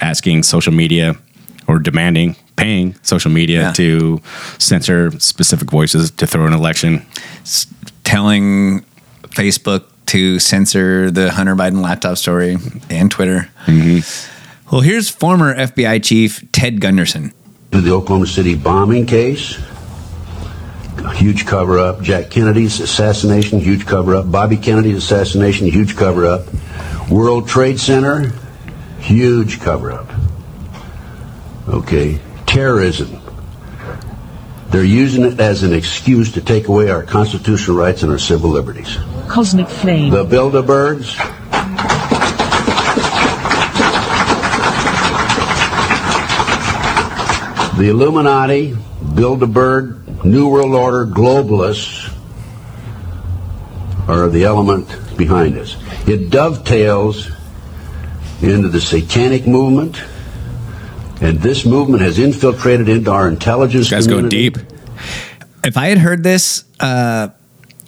[0.00, 1.16] asking social media
[1.66, 3.72] or demanding, paying social media Yeah.
[3.72, 4.22] to
[4.58, 7.04] censor specific voices to throw an election.
[8.04, 8.84] telling
[9.30, 12.56] Facebook to censor the Hunter Biden laptop story
[12.88, 13.48] and Twitter.
[13.66, 14.70] Mm-hmm.
[14.74, 17.32] Well, here's former FBI chief Ted Gunderson.
[17.70, 19.58] To the Oklahoma City bombing case.
[21.14, 22.02] Huge cover up.
[22.02, 24.30] Jack Kennedy's assassination, huge cover up.
[24.30, 26.46] Bobby Kennedy's assassination, huge cover up.
[27.10, 28.32] World Trade Center,
[28.98, 30.08] huge cover up.
[31.68, 32.18] Okay.
[32.46, 33.20] Terrorism.
[34.68, 38.50] They're using it as an excuse to take away our constitutional rights and our civil
[38.50, 38.98] liberties.
[39.28, 40.10] Cosmic flame.
[40.10, 41.16] The Bilderbergs,
[47.80, 52.14] the Illuminati, Bilderberg, New World Order, globalists
[54.06, 55.76] are the element behind this.
[56.06, 57.30] It dovetails
[58.42, 60.02] into the satanic movement,
[61.22, 63.88] and this movement has infiltrated into our intelligence.
[63.88, 64.60] This guy's going community.
[64.60, 64.72] deep.
[65.64, 67.28] If I had heard this, uh,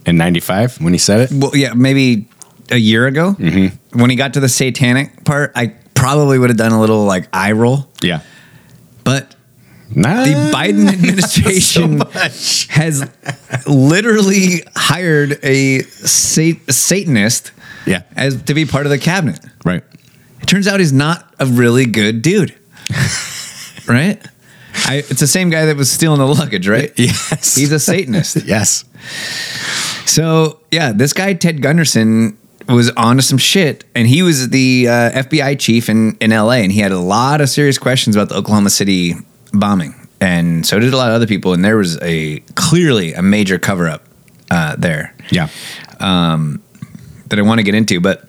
[0.07, 1.30] In 95 when he said it?
[1.32, 2.28] well, yeah, maybe
[2.70, 6.72] a year ago, when he got to the satanic part, I probably would have done
[6.72, 7.90] a little like eye roll.
[8.01, 8.20] Yeah.
[9.05, 9.34] But
[9.95, 12.01] Nah, the Biden administration
[12.70, 13.09] has
[13.66, 17.53] literally hired a sat- Satanist
[17.86, 18.03] Yeah.
[18.16, 19.40] as to be part of the cabinet.
[19.64, 19.82] Right.
[20.40, 22.55] It turns out he's not a really good dude.
[23.88, 24.20] right?
[24.86, 26.93] I, it's the same guy that was stealing the luggage, right?
[26.97, 27.55] Yes.
[27.57, 28.36] He's a Satanist.
[28.47, 28.84] Yes.
[30.07, 32.36] So, yeah, this guy, Ted Gunderson,
[32.68, 33.84] was onto some shit.
[33.95, 36.53] And he was the uh, FBI chief in, in LA.
[36.62, 39.14] And he had a lot of serious questions about the Oklahoma City
[39.53, 39.94] bombing.
[40.20, 41.53] And so did a lot of other people.
[41.53, 44.05] And there was a clearly a major cover up
[44.50, 45.48] uh, there Yeah.
[46.00, 46.62] um,
[47.28, 48.00] that I want to get into.
[48.00, 48.28] But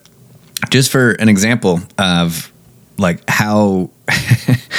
[0.69, 2.51] just for an example of
[2.97, 3.89] like how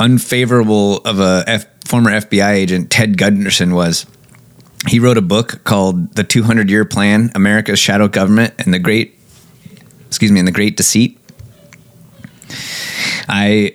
[0.00, 4.06] unfavorable of a F- former FBI agent Ted Gunderson was,
[4.88, 9.18] he wrote a book called "The 200 Year Plan: America's Shadow Government and the Great,
[10.06, 11.18] excuse me, and the Great Deceit."
[13.28, 13.74] I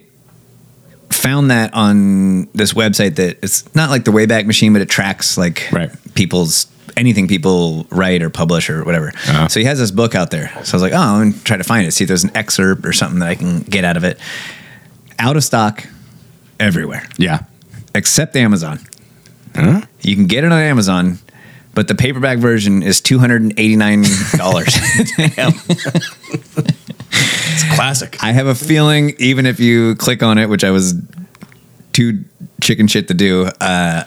[1.22, 5.38] found that on this website that it's not like the Wayback Machine, but it tracks
[5.38, 5.90] like Right.
[6.16, 6.68] people's
[6.98, 9.10] anything people write or publish or whatever.
[9.10, 9.48] Uh-huh.
[9.48, 10.50] So he has this book out there.
[10.64, 12.32] So I was like, oh, I'm gonna try to find it, see if there's an
[12.36, 14.20] excerpt or something that I can get out of it.
[15.18, 15.86] Out of stock
[16.60, 17.44] everywhere Yeah.
[17.96, 18.80] except Amazon.
[19.56, 19.82] Huh?
[20.02, 21.20] You can get it on Amazon,
[21.74, 24.04] but the paperback version is two hundred and eighty nine
[24.38, 24.74] dollars.
[27.62, 28.18] It's classic.
[28.24, 30.94] I have a feeling, even if you click on it, which I was
[31.94, 32.24] too
[32.62, 34.04] chicken shit to do, uh,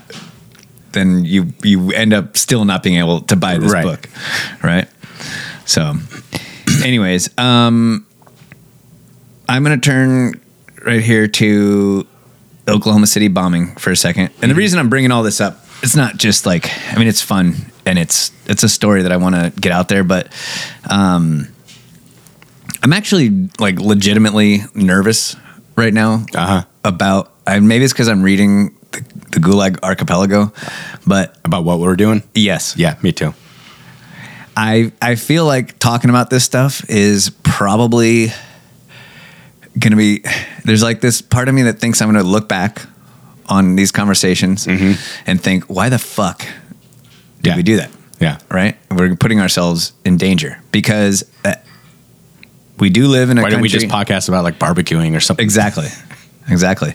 [0.93, 3.85] then you you end up still not being able to buy this Right.
[3.85, 4.09] book,
[4.63, 4.89] right?
[5.65, 5.95] So,
[6.85, 8.07] anyways, um,
[9.49, 10.41] I'm gonna turn
[10.85, 12.07] right here to
[12.69, 15.97] Oklahoma City bombing for a second, and the reason I'm bringing all this up, it's
[15.97, 19.35] not just like I mean, it's fun and it's it's a story that I want
[19.35, 20.29] to get out there, but
[20.91, 21.49] um,
[22.83, 25.37] I'm actually like legitimately nervous
[25.77, 26.65] right now Uh-huh.
[26.85, 27.33] about.
[27.47, 29.01] I, maybe it's because I'm reading the,
[29.33, 30.53] the Gulag Archipelago,
[31.07, 32.23] but about what we're doing.
[32.35, 32.77] Yes.
[32.77, 33.35] Yeah, me too.
[34.57, 38.33] I I feel like talking about this stuff is probably
[39.79, 40.23] gonna be.
[40.65, 42.83] There's like this part of me that thinks I'm gonna look back
[43.47, 46.45] on these conversations and think, why the fuck
[47.43, 47.91] did we do that?
[48.21, 48.39] Yeah.
[48.51, 48.77] Right.
[48.91, 51.25] We're putting ourselves in danger because
[52.83, 55.45] we do live in a Why don't we just podcast about like barbecuing or something?
[55.45, 55.87] Exactly.
[56.49, 56.95] Exactly.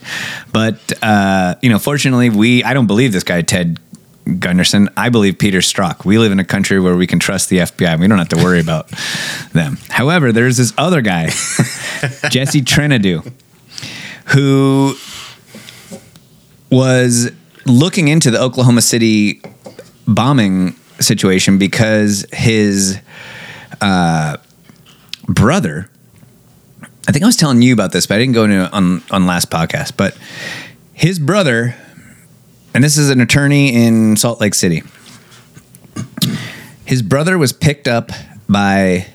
[0.52, 3.80] But uh, you know, fortunately, we I don't believe this guy Ted
[4.38, 4.90] Gunderson.
[4.98, 6.04] I believe Peter Strzok.
[6.04, 7.98] We live in a country where we can trust the FBI.
[7.98, 8.88] We don't have to worry about
[9.54, 9.78] them.
[9.88, 11.28] However, there's this other guy,
[12.28, 13.32] Jesse Trentadue,
[14.26, 14.94] who
[16.70, 17.32] was
[17.64, 19.40] looking into the Oklahoma City
[20.06, 22.98] bombing situation because his
[23.80, 24.36] uh,
[25.28, 25.90] brother
[27.08, 29.02] I think I was telling you about this, but I didn't go into it on
[29.10, 29.96] on last podcast.
[29.96, 30.14] But
[30.92, 31.74] his brother,
[32.74, 34.82] and this is an attorney in Salt Lake City.
[36.84, 38.10] His brother was picked up
[38.46, 39.06] by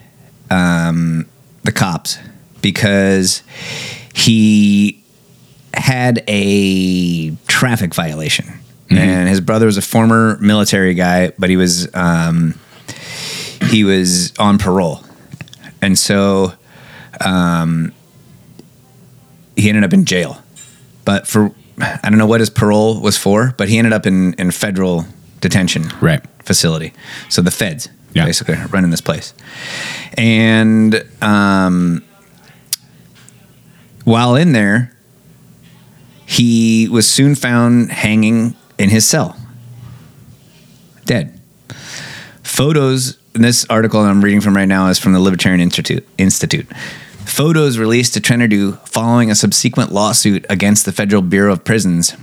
[0.50, 1.28] um,
[1.64, 2.18] the cops
[2.64, 3.44] because
[4.16, 5.04] he
[5.76, 8.60] had a traffic violation,
[8.90, 12.56] and his brother was a former military guy, but he was um,
[13.70, 15.04] he was on parole,
[15.84, 16.54] and so
[17.20, 17.92] um,
[19.56, 20.42] he ended up in jail.
[21.04, 24.34] But for I don't know what his parole was for, but he ended up in
[24.36, 25.06] in federal
[25.42, 26.94] detention right facility.
[27.30, 29.34] So the feds basically running this place,
[30.18, 32.04] and um,
[34.06, 34.96] while in there,
[36.26, 39.36] he was soon found hanging in his cell,
[41.06, 41.40] dead.
[42.44, 43.18] Photos.
[43.34, 46.08] This article I'm reading from right now is from the Libertarian Institute.
[46.20, 46.68] Institute.
[47.26, 52.16] Photos released to Trentadue following a subsequent lawsuit against the Federal Bureau of Prisons,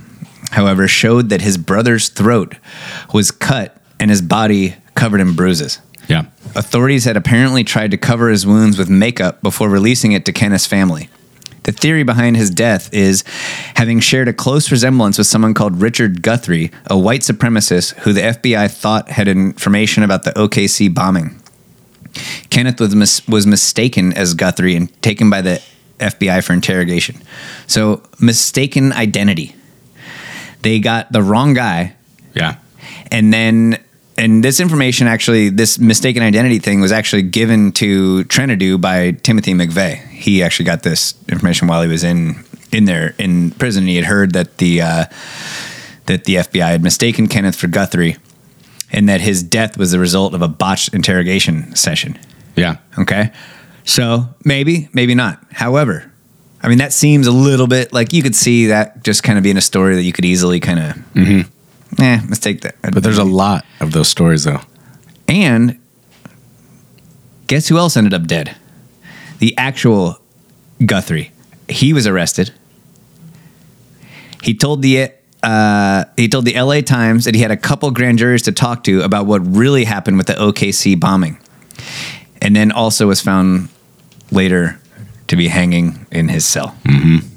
[0.51, 2.55] however, showed that his brother's throat
[3.13, 5.79] was cut and his body covered in bruises.
[6.07, 6.25] Yeah.
[6.55, 10.65] Authorities had apparently tried to cover his wounds with makeup before releasing it to Kenneth's
[10.65, 11.09] family.
[11.63, 13.23] The theory behind his death is
[13.75, 18.21] having shared a close resemblance with someone called Richard Guthrie, a white supremacist who the
[18.21, 21.39] FBI thought had information about the OKC bombing.
[22.49, 25.61] Kenneth was mis- was mistaken as Guthrie and taken by the
[25.99, 27.21] FBI for interrogation.
[27.67, 29.55] So mistaken identity.
[30.63, 31.95] They got the wrong guy.
[32.33, 32.57] Yeah.
[33.11, 33.77] And then
[34.21, 39.53] and this information actually this mistaken identity thing was actually given to Trentadue by Timothy
[39.53, 39.97] McVeigh.
[40.09, 42.35] He actually got this information while he was in
[42.71, 43.87] in there in prison.
[43.87, 45.05] He had heard that the uh,
[46.05, 48.17] that the FBI had mistaken Kenneth for Guthrie
[48.91, 52.19] and that his death was the result of a botched interrogation session.
[52.55, 52.77] Yeah.
[52.99, 53.31] Okay.
[53.85, 55.43] So maybe, maybe not.
[55.51, 56.11] However,
[56.61, 59.43] I mean, that seems a little bit like you could see that just kind of
[59.43, 61.49] being a story that you could easily kind of, Mm-hmm.
[61.99, 62.75] Eh, mistake that.
[62.81, 64.61] But there's a lot of those stories though.
[65.27, 65.79] And
[67.47, 68.55] guess who else ended up dead?
[69.39, 70.19] The actual
[70.85, 71.31] Guthrie.
[71.69, 72.51] He was arrested.
[74.43, 75.11] He told the
[75.43, 76.81] uh, he told the L.A.
[76.81, 80.17] Times that he had a couple grand juries to talk to about what really happened
[80.17, 81.39] with the OKC bombing,
[82.41, 83.69] and then also was found
[84.31, 84.79] later
[85.27, 86.75] to be hanging in his cell.
[86.83, 87.30] Mm-hmm.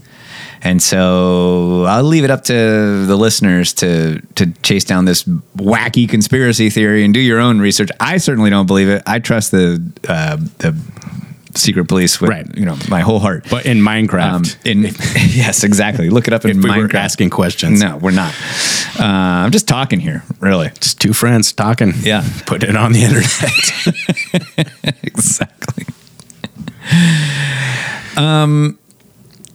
[0.64, 5.24] And so I'll leave it up to the listeners to to chase down this
[5.56, 7.90] wacky conspiracy theory and do your own research.
[8.00, 9.02] I certainly don't believe it.
[9.06, 10.74] I trust the uh, the
[11.54, 13.46] secret police with you know my whole heart.
[13.50, 14.82] But in Minecraft, in
[15.36, 16.08] yes, exactly.
[16.08, 16.94] Look it up in If we Minecraft.
[16.94, 17.80] asking questions.
[17.82, 18.34] No, we're not.
[18.98, 20.70] Uh, I'm just talking here, really.
[20.80, 21.92] Just two friends talking.
[22.00, 24.94] Yeah, put it on the internet.
[25.02, 25.84] exactly.
[28.16, 28.78] Um.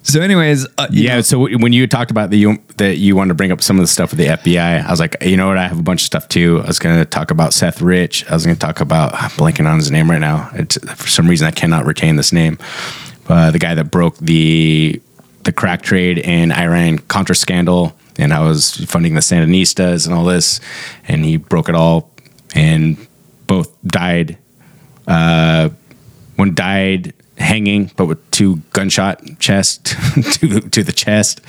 [0.03, 1.21] So, anyways, uh, yeah.
[1.21, 3.83] So when you talked about the you, that you wanted to bring up some of
[3.83, 5.57] the stuff with the FBI, I was like, you know what?
[5.57, 6.61] I have a bunch of stuff too.
[6.63, 8.29] I was going to talk about Seth Rich.
[8.29, 10.49] I was going to talk about I'm blanking on his name right now.
[10.53, 12.57] It's, for some reason, I cannot retain this name.
[13.27, 15.01] Uh, the guy that broke the
[15.43, 20.25] the crack trade in Iran Contra scandal, and I was funding the Sandinistas and all
[20.25, 20.59] this,
[21.07, 22.11] and he broke it all,
[22.55, 22.97] and
[23.47, 24.37] both died.
[25.07, 25.69] Uh,
[26.35, 29.85] one died hanging, but with two gunshot chest
[30.33, 31.41] to to the chest.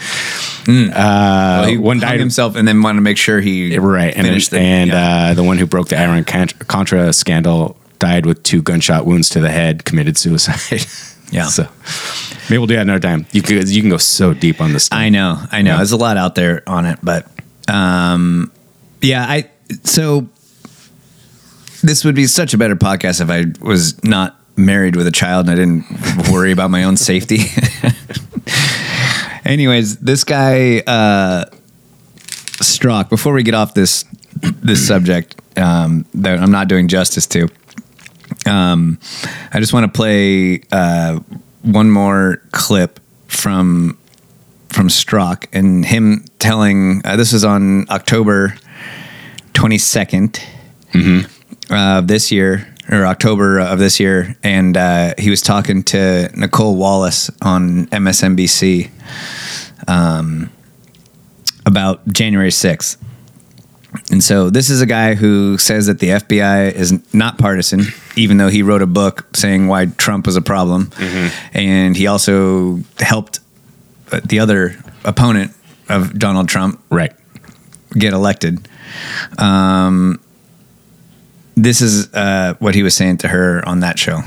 [0.69, 4.27] Uh, Well, he one died himself and then wanted to make sure he right, and
[4.27, 9.05] the- and uh, the one who broke the Iran Contra- scandal died with two gunshot
[9.05, 10.87] wounds to the head, committed suicide.
[11.33, 11.45] Yeah.
[11.45, 11.63] so
[12.49, 13.25] maybe we'll do that another time.
[13.31, 14.87] You could you can go so deep on this.
[14.87, 14.99] Stuff.
[14.99, 15.71] I know, I know.
[15.71, 15.77] Yeah.
[15.77, 17.29] There's a lot out there on it, but
[17.69, 18.51] um,
[19.01, 19.49] yeah, I
[19.85, 20.27] so
[21.85, 25.49] this would be such a better podcast if I was not married with a child
[25.49, 27.41] and I didn't worry about my own safety.
[29.45, 31.47] Anyways, this guy uh,
[32.63, 34.05] Strzok, before we get off this
[34.43, 37.49] this subject um, that I'm not doing justice to,
[38.47, 38.99] um,
[39.53, 41.21] I just want to play uh,
[41.63, 43.99] one more clip from
[44.69, 48.55] from Strzok and him telling uh, this is on October
[49.55, 50.41] 22nd
[51.71, 56.77] uh, this year or October of this year, and uh, he was talking to Nicolle
[56.77, 58.91] Wallace on MSNBC
[59.87, 60.51] um,
[61.65, 62.97] about January 6th.
[64.11, 67.83] And so this is a guy who says that the FBI is not partisan,
[68.17, 70.91] even though he wrote a book saying why Trump was a problem.
[71.53, 73.41] And he also helped
[74.13, 75.53] uh, the other opponent
[75.89, 77.13] of Donald Trump right.
[77.93, 78.69] get elected.
[79.39, 80.21] Um,
[81.65, 84.21] this is uh, what he was saying to her on that show.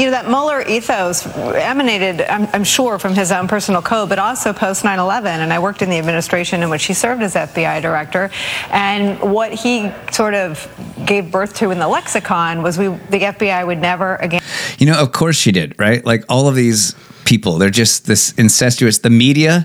[0.00, 4.18] You know, that Mueller ethos emanated, I'm, I'm sure, from his own personal code, but
[4.18, 5.40] also post 9 11.
[5.40, 8.28] And I worked in the administration in which he served as FBI director.
[8.70, 10.68] And what he sort of
[11.06, 14.42] gave birth to in the lexicon was we, the FBI would never again.
[14.78, 16.04] You know, of course she did, right?
[16.04, 18.98] Like all of these people, they're just this incestuous.
[18.98, 19.64] The media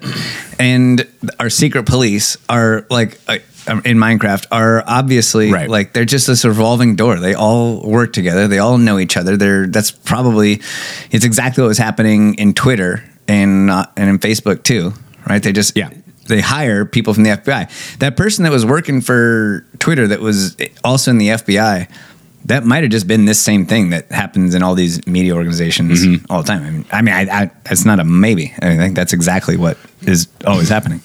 [0.59, 1.07] and
[1.39, 3.39] our secret police are like uh,
[3.69, 7.19] in Minecraft are obviously like they're just this revolving door.
[7.19, 8.47] They all work together.
[8.47, 9.37] They all know each other.
[9.37, 10.61] They're that's probably
[11.11, 14.93] it's exactly what was happening in Twitter and uh, and in Facebook too,
[15.27, 15.41] right?
[15.41, 15.91] They just yeah.
[16.27, 17.97] They hire people from the FBI.
[17.97, 21.89] That person that was working for Twitter that was also in the FBI,
[22.45, 26.23] that might have just been this same thing that happens in all these media organizations
[26.29, 26.63] all the time.
[26.63, 28.53] I mean, I mean, I, I, it's not a maybe.
[28.61, 31.01] I think that's exactly what is always happening.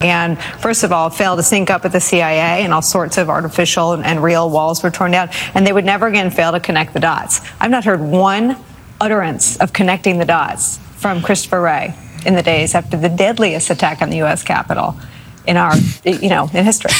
[0.00, 3.30] And first of all, failed to sync up with the CIA, and all sorts of
[3.30, 5.30] artificial and, and real walls were torn down.
[5.54, 7.40] And they would never again fail to connect the dots.
[7.60, 8.56] I've not heard one
[9.00, 11.94] utterance of connecting the dots from Christopher Wray
[12.24, 14.42] in the days after the deadliest attack on the U.S.
[14.42, 14.96] Capitol
[15.46, 16.90] in our, you know, in history.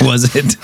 [0.00, 0.56] Was it?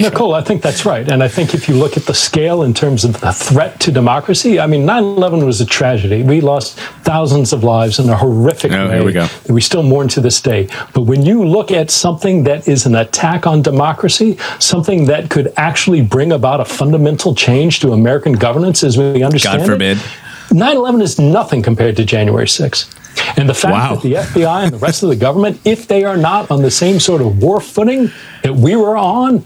[0.00, 1.08] Nicole, I think that's right.
[1.08, 3.92] And I think if you look at the scale in terms of the threat to
[3.92, 6.22] democracy, I mean, 9 11 was a tragedy.
[6.22, 9.00] We lost thousands of lives in a horrific Oh, way.
[9.04, 9.26] we go.
[9.26, 10.68] that we still mourn to this day.
[10.94, 15.52] But when you look at something that is an attack on democracy, something that could
[15.56, 19.98] actually bring about a fundamental change to American governance as we understand God forbid.
[19.98, 20.04] it,
[20.52, 22.96] 9 11 is nothing compared to January 6th.
[23.36, 23.94] And the fact Wow.
[23.96, 26.70] that the FBI and the rest of the government, if they are not on the
[26.70, 28.10] same sort of war footing
[28.42, 29.44] that we were on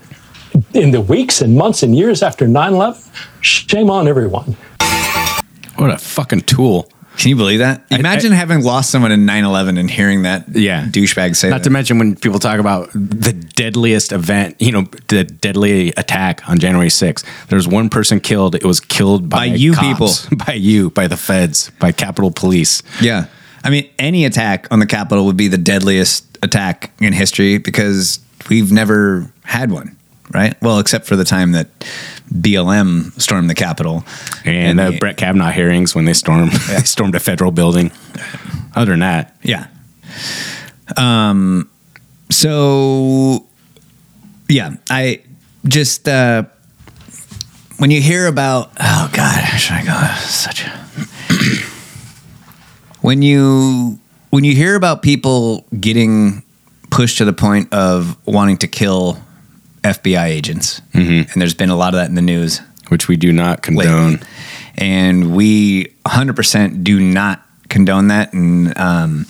[0.72, 3.00] in the weeks and months and years after 9 11,
[3.40, 4.56] shame on everyone.
[5.76, 6.88] What a fucking tool.
[7.16, 7.84] Can you believe that?
[7.92, 10.84] Imagine having lost someone in 9 11 and hearing that Yeah.
[10.86, 11.64] douchebag say Not that.
[11.64, 16.58] to mention when people talk about the deadliest event, you know, the deadly attack on
[16.58, 17.24] January 6th.
[17.48, 18.56] There was one person killed.
[18.56, 20.26] It was killed by, By you cops.
[20.46, 22.82] by you, by the feds, by Capitol Police.
[23.00, 23.26] Yeah.
[23.62, 28.18] I mean, any attack on the Capitol would be the deadliest attack in history because
[28.50, 29.96] we've never had one,
[30.32, 30.54] right?
[30.62, 31.68] Well, except for the time that
[32.32, 34.04] BLM stormed the Capitol.
[34.44, 37.92] And, the the- Brett Kavanaugh hearings when they stormed, they stormed a federal building.
[38.74, 39.66] Other than that, Yeah.
[40.96, 41.70] Um.
[42.30, 43.46] So,
[44.48, 45.20] yeah, I
[45.66, 46.44] just uh,
[47.78, 50.14] when you hear about oh god, should I go?
[50.20, 50.70] Such a
[53.00, 53.98] when you
[54.30, 56.42] when you hear about people getting
[56.90, 59.18] pushed to the point of wanting to kill
[59.84, 63.32] FBI agents, and there's been a lot of that in the news, which we do
[63.32, 64.20] not condone.
[64.76, 69.26] and we 100% do not condone that, and um,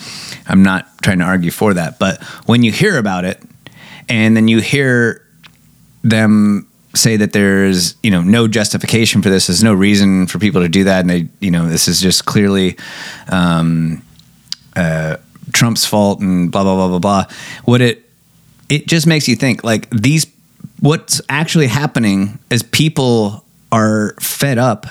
[0.47, 1.99] I'm not trying to argue for that.
[1.99, 3.43] But when you hear about it,
[4.09, 5.27] and then you hear
[6.03, 10.63] them say that there's you know no justification for this, there's no reason for people
[10.63, 12.77] to do that, and they you know this is just clearly.
[13.29, 14.03] Um,
[14.77, 15.17] uh,
[15.53, 17.25] Trump's fault and blah blah blah blah blah.
[17.65, 18.05] What it
[18.69, 20.27] it just makes you think like these
[20.81, 24.87] what's actually happening is people are fed up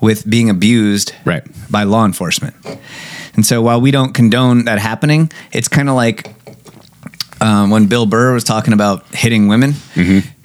[0.00, 1.44] with being abused right.
[1.70, 2.54] by law enforcement.
[3.34, 6.34] And so while we don't condone that happening, it's kind of like
[7.40, 9.74] um, when Bill Burr was talking about hitting women,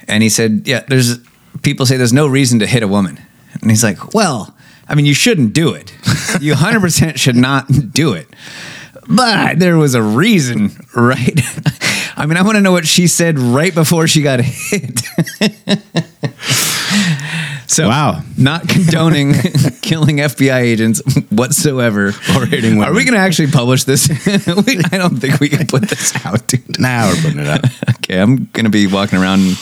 [0.08, 1.20] and he said, "Yeah, there's
[1.62, 3.20] people say there's no reason to hit a woman,"
[3.62, 4.56] and he's like, "Well,
[4.88, 5.94] I mean, you shouldn't do it.
[6.42, 8.28] You 100 percent should not do it."
[9.08, 11.40] But there was a reason, right?
[12.20, 15.00] I mean, I want to know what she said right before she got hit.
[17.66, 19.34] so, wow, not condoning
[19.82, 22.90] killing FBI agents whatsoever or hitting women.
[22.90, 24.10] Are we going to actually publish this?
[24.68, 26.78] we, I don't think we can put this out, dude.
[26.78, 27.64] Now we're putting it out.
[27.96, 29.54] okay, I'm going to be walking around.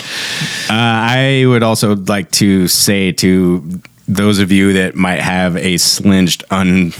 [0.67, 5.77] Uh, I would also like to say to those of you that might have a
[5.77, 6.91] slinged, un,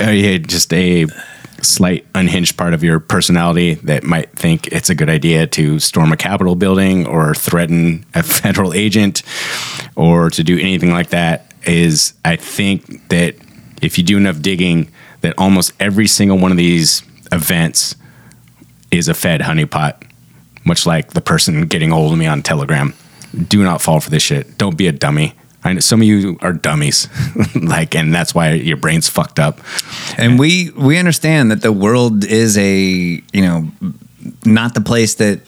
[0.00, 1.06] uh, just a
[1.64, 6.12] slight unhinged part of your personality that might think it's a good idea to storm
[6.12, 9.22] a Capitol building or threaten a federal agent
[9.96, 13.36] or to do anything like that is I think that
[13.82, 14.90] if you do enough digging,
[15.22, 17.02] that almost every single one of these
[17.32, 17.96] events
[18.90, 20.02] is a Fed honeypot,
[20.64, 22.94] much like the person getting hold of me on Telegram.
[23.48, 24.58] Do not fall for this shit.
[24.58, 25.34] Don't be a dummy.
[25.64, 27.08] I know some of you are dummies,
[27.54, 29.60] like, and that's why your brain's fucked up.
[30.18, 33.72] And we we understand that the world is a you know
[34.44, 35.40] not the place that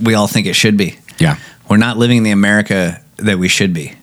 [0.00, 0.96] we all think it should be.
[1.18, 1.38] Yeah,
[1.68, 3.94] we're not living in the America that we should be.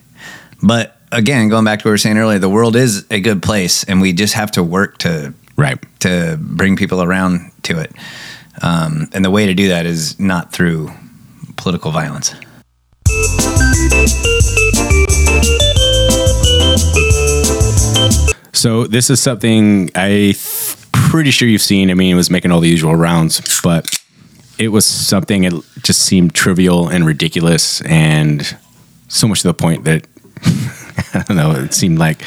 [0.62, 3.42] But again, going back to what we were saying earlier, the world is a good
[3.42, 7.92] place, and we just have to work to right to bring people around to it.
[8.62, 10.90] Um, and the way to do that is not through
[11.56, 12.34] political violence.
[18.52, 21.90] So this is something I th- pretty sure you've seen.
[21.90, 24.00] I mean, it was making all the usual rounds, but
[24.58, 25.52] it was something it
[25.82, 28.56] just seemed trivial and ridiculous, and
[29.08, 30.06] so much to the point that
[31.14, 31.52] I don't know.
[31.52, 32.22] It seemed like,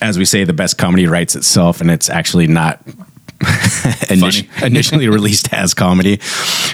[0.00, 2.82] as we say, the best comedy writes itself, and it's actually not
[4.08, 6.16] initi- initially released as comedy.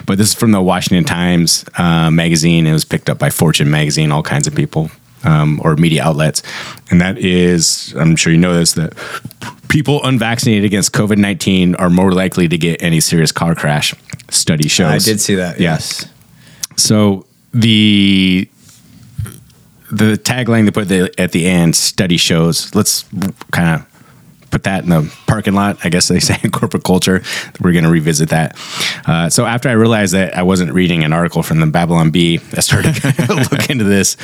[0.07, 2.66] But this is from the Washington Times uh, magazine.
[2.66, 4.91] It was picked up by Fortune magazine, all kinds of people
[5.24, 6.42] um, or media outlets,
[6.90, 8.94] and that is, I'm sure you know this, that
[9.68, 13.94] people unvaccinated against COVID 19 are more likely to get any serious car crash.
[14.30, 15.06] Study shows.
[15.06, 15.60] I did see that.
[15.60, 16.06] Yes.
[16.76, 18.48] So the
[19.90, 23.04] the tagline they put the, at the end study shows let's
[23.52, 23.97] kind of
[24.51, 27.22] put that in the parking lot i guess they say in corporate culture.
[27.61, 28.57] We're going to revisit that.
[29.07, 32.40] Uh, so after i realized that i wasn't reading an article from the babylon bee
[32.57, 34.16] i started to look into this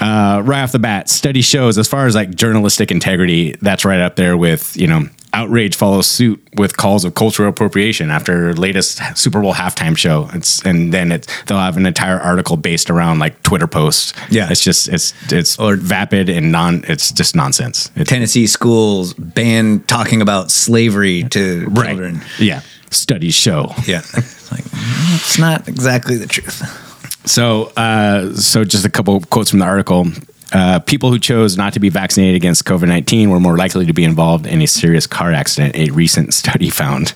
[0.00, 4.00] uh, right off the bat study shows as far as like journalistic integrity that's right
[4.00, 9.00] up there with you know outrage follows suit with calls of cultural appropriation after latest
[9.16, 10.28] Super Bowl halftime show.
[10.32, 14.12] It's and then it's they'll have an entire article based around like Twitter posts.
[14.30, 14.48] Yeah.
[14.50, 16.84] it's just it's it's or vapid and non.
[16.88, 17.90] It's just nonsense.
[17.96, 22.20] It's, Tennessee schools ban talking about slavery to children.
[22.38, 23.72] yeah, studies show.
[23.86, 26.86] Yeah, it's like it's not exactly the truth.
[27.26, 30.06] So, uh, so just a couple quotes from the article.
[30.52, 33.92] Uh, people who chose not to be vaccinated against COVID 19 were more likely to
[33.92, 37.14] be involved in a serious car accident, a recent study found.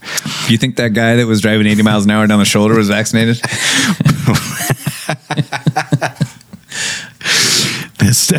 [0.49, 2.89] You think that guy that was driving 80 miles an hour down the shoulder was
[2.89, 3.37] vaccinated?
[7.99, 8.33] this,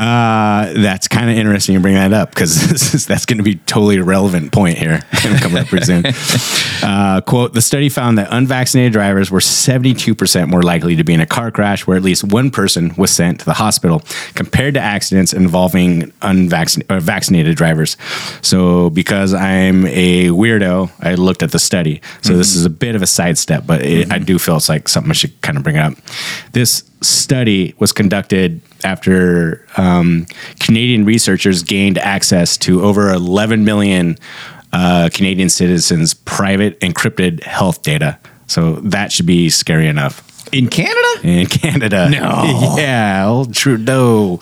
[0.00, 3.96] uh, that's kind of interesting you bring that up because that's going to be totally
[3.96, 6.04] irrelevant point here coming up pretty soon.
[6.82, 11.12] Uh, quote: The study found that unvaccinated drivers were 72 percent more likely to be
[11.12, 14.02] in a car crash where at least one person was sent to the hospital
[14.34, 17.98] compared to accidents involving unvaccinated uh, vaccinated drivers.
[18.40, 22.00] So, because I'm a weirdo, I looked at the study.
[22.22, 24.88] So this is a bit of a sidestep, but it, I do feel it's like
[24.88, 25.92] something I should kind of bring up.
[26.52, 30.26] This study was conducted after um,
[30.58, 34.16] Canadian researchers gained access to over 11 million
[34.72, 38.18] uh, Canadian citizens' private encrypted health data.
[38.46, 40.26] So that should be scary enough.
[40.52, 41.08] In Canada?
[41.22, 42.08] In Canada.
[42.10, 42.74] No.
[42.76, 44.36] Yeah, old Trudeau,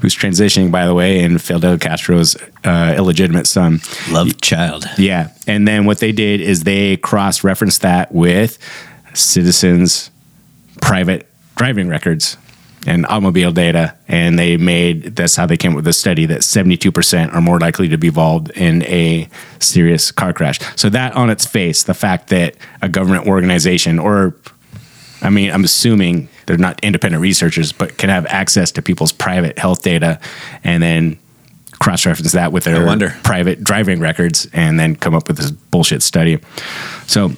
[0.00, 3.80] who's transitioning, by the way, and Fidel Castro's uh, illegitimate son.
[4.10, 4.86] Love child.
[4.96, 5.30] Yeah.
[5.46, 8.58] And then what they did is they cross referenced that with
[9.12, 10.10] citizens'
[10.80, 11.26] private
[11.56, 12.36] driving records
[12.86, 13.96] and automobile data.
[14.08, 17.58] And they made that's how they came up with the study that 72% are more
[17.58, 19.28] likely to be involved in a
[19.58, 20.58] serious car crash.
[20.76, 24.34] So, that on its face, the fact that a government organization or
[25.22, 29.58] I mean, I'm assuming they're not independent researchers, but can have access to people's private
[29.58, 30.18] health data
[30.64, 31.18] and then
[31.78, 36.02] cross reference that with their private driving records and then come up with this bullshit
[36.02, 36.38] study.
[37.06, 37.32] So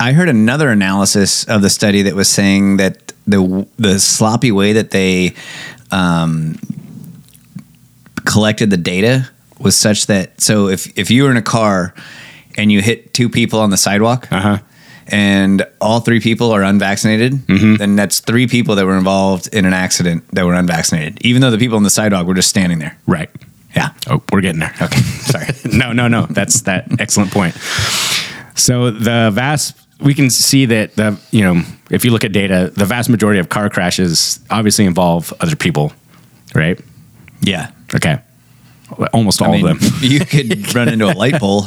[0.00, 4.72] I heard another analysis of the study that was saying that the the sloppy way
[4.74, 5.34] that they
[5.90, 6.58] um,
[8.24, 9.28] collected the data
[9.58, 11.94] was such that so if if you were in a car
[12.56, 14.58] and you hit two people on the sidewalk uh-huh.
[15.08, 17.76] and all three people are unvaccinated, Mm-hmm.
[17.76, 21.50] then that's three people that were involved in an accident that were unvaccinated, even though
[21.50, 22.98] the people on the sidewalk were just standing there.
[23.06, 23.30] Right.
[23.76, 23.90] Yeah.
[24.08, 24.74] Oh, we're getting there.
[24.80, 25.00] Okay.
[25.00, 25.46] Sorry.
[25.76, 26.26] no, no, no.
[26.26, 27.54] That's that excellent point.
[28.54, 32.70] So the vast we can see that the you know if you look at data,
[32.74, 35.92] the vast majority of car crashes obviously involve other people,
[36.54, 36.78] right?
[37.40, 37.70] Yeah.
[37.94, 38.18] Okay.
[39.12, 39.90] Almost all I mean, of them.
[40.00, 41.64] you could run into a light pole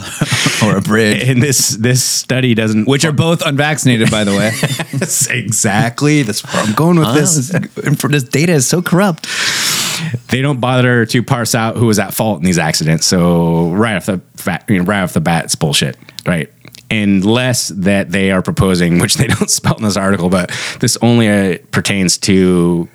[0.63, 1.27] or a bridge.
[1.29, 4.51] And this this study doesn't Which are both unvaccinated, by the way.
[5.39, 6.23] exactly.
[6.23, 7.49] That's where I'm going with Ah, this.
[7.49, 8.01] this.
[8.01, 9.27] This data is so corrupt.
[10.29, 13.05] they don't bother to parse out who was at fault in these accidents.
[13.05, 16.51] So right off the bat, you know, right off the bat, it's bullshit, right?
[16.91, 21.29] Unless that they are proposing, which they don't spell in this article, but this only
[21.29, 22.89] uh, pertains to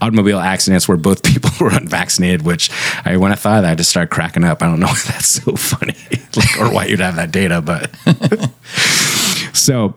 [0.00, 2.42] automobile accidents where both people were unvaccinated.
[2.42, 2.70] Which
[3.04, 4.62] I, when I thought of that, I just started cracking up.
[4.62, 5.96] I don't know why that's so funny,
[6.36, 7.90] like, or why you'd have that data, but
[9.54, 9.94] so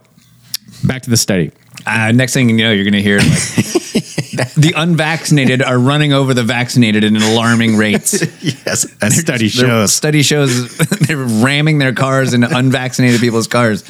[0.84, 1.52] back to the study.
[1.86, 4.25] Uh, next thing you know, you're going to hear like
[4.56, 8.12] the unvaccinated are running over the vaccinated in alarming rates.
[8.42, 9.92] yes, a study shows.
[9.94, 13.84] Study shows they're ramming their cars into unvaccinated people's cars.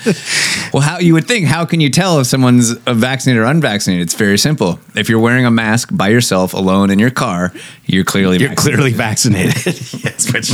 [0.73, 1.47] Well, how you would think?
[1.47, 4.03] How can you tell if someone's vaccinated or unvaccinated?
[4.07, 4.79] It's very simple.
[4.95, 7.53] If you're wearing a mask by yourself alone in your car,
[7.87, 9.55] you're clearly You're clearly vaccinated.
[9.67, 10.51] yes, which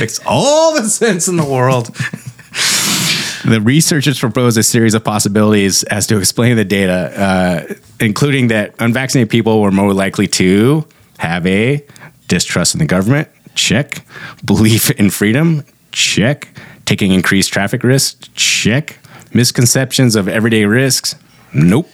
[0.00, 1.90] makes all the sense in the world.
[3.44, 6.92] The researchers proposed a series of possibilities as to explain the data,
[7.70, 10.86] uh, including that unvaccinated people were more likely to
[11.18, 11.84] have a
[12.28, 14.04] distrust in the government, check,
[14.44, 16.48] belief in freedom, check,
[16.84, 18.98] taking increased traffic risks, check,
[19.32, 21.14] misconceptions of everyday risks,
[21.54, 21.88] nope.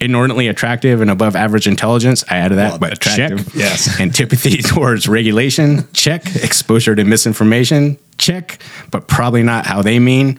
[0.00, 3.54] Inordinately attractive and above average intelligence, I added that, Well, but attractive, check.
[3.54, 4.00] yes.
[4.00, 6.24] Antipathy towards regulation, check.
[6.36, 8.60] Exposure to misinformation, check.
[8.90, 10.38] But probably not how they mean.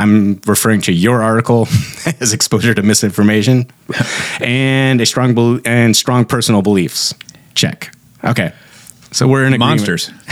[0.00, 1.68] I'm referring to your article
[2.20, 3.70] as exposure to misinformation,
[4.40, 7.14] and a strong bel- and strong personal beliefs.
[7.54, 7.94] Check.
[8.24, 8.52] Okay,
[9.12, 9.60] so we're in agreement.
[9.80, 10.10] monsters,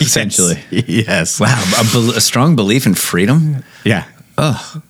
[0.00, 0.62] essentially.
[0.70, 1.40] Yes.
[1.40, 3.64] Wow, a, bel- a strong belief in freedom.
[3.84, 4.04] Yeah.
[4.36, 4.82] Oh,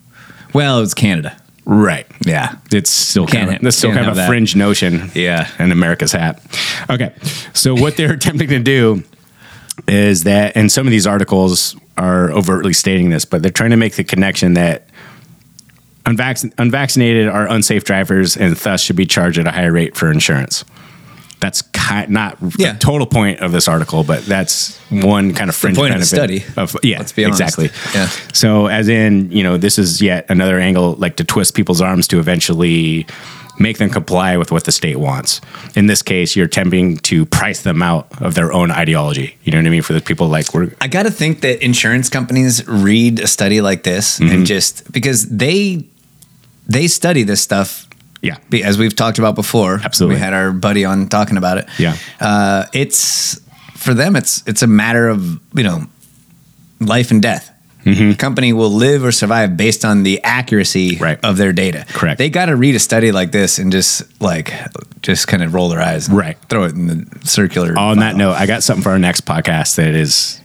[0.53, 1.35] well, it's Canada.
[1.65, 2.07] Right.
[2.25, 2.55] Yeah.
[2.71, 4.27] It's still Can't kind of, ha- that's still can't kind of have a that.
[4.27, 5.11] fringe notion.
[5.13, 5.47] Yeah.
[5.59, 6.41] In America's hat.
[6.89, 7.13] Okay.
[7.53, 9.03] So what they're attempting to do
[9.87, 13.77] is that, and some of these articles are overtly stating this, but they're trying to
[13.77, 14.89] make the connection that
[16.05, 20.11] unvac- unvaccinated are unsafe drivers and thus should be charged at a higher rate for
[20.11, 20.63] insurance.
[21.39, 22.73] That's kind not Yeah.
[22.73, 26.05] the total point of this article, but that's one kind of fringe point of the
[26.05, 26.43] study.
[26.57, 27.39] Of, yeah, Let's be honest.
[27.41, 27.69] exactly.
[27.95, 28.09] Yeah.
[28.33, 32.09] So, as in, you know, this is yet another angle, like to twist people's arms
[32.09, 33.07] to eventually
[33.59, 35.41] make them comply with what the state wants.
[35.75, 39.35] In this case, you're attempting to price them out of their own ideology.
[39.43, 39.81] You know what I mean?
[39.81, 43.61] For the people like we're I got to think that insurance companies read a study
[43.61, 44.33] like this Mm-hmm.
[44.33, 45.85] and just because they
[46.67, 47.85] they study this stuff.
[48.21, 49.79] Yeah, as we've talked about before.
[49.83, 50.15] Absolutely.
[50.15, 51.67] we had our buddy on talking about it.
[51.77, 51.95] Yeah.
[52.19, 53.39] uh, it's
[53.75, 54.15] for them.
[54.15, 55.85] It's it's a matter of you know
[56.81, 57.48] life and death.
[57.85, 58.13] Mm-hmm.
[58.13, 61.85] Company will live or survive based on the accuracy of their data.
[61.89, 62.17] Correct.
[62.17, 64.53] They got to read a study like this and just like
[65.01, 66.07] just kind of roll their eyes.
[66.09, 66.37] and Right.
[66.49, 67.77] Throw it in the circular.
[67.79, 70.41] on that note, I got something for our next podcast that is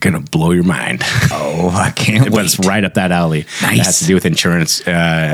[0.00, 1.02] gonna blow your mind.
[1.32, 3.46] Oh, I can't but it's right up that alley.
[3.62, 3.78] Nice.
[3.78, 4.90] It has to do with insurance uh,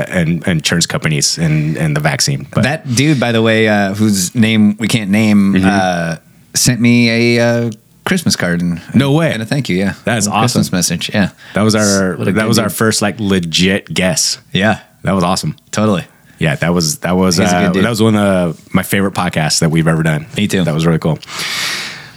[0.07, 2.47] and, and insurance companies and, and the vaccine.
[2.53, 5.67] But that dude, by the way, uh, whose name we can't name, Mm-hmm.
[5.69, 6.15] uh,
[6.53, 7.71] sent me a uh,
[8.11, 9.31] Christmas card and No way.
[9.31, 9.77] and a thank you.
[9.77, 10.59] Yeah, That is A awesome.
[10.59, 11.09] Christmas message.
[11.13, 14.37] Yeah, that was our What that good was our first like legit guess.
[14.51, 15.55] yeah, That was awesome.
[15.71, 16.03] totally.
[16.37, 19.13] Yeah, that was that was He's a good uh, that was one of my favorite
[19.13, 20.25] podcasts that we've ever done.
[20.35, 20.63] Me too.
[20.65, 21.19] That was really cool.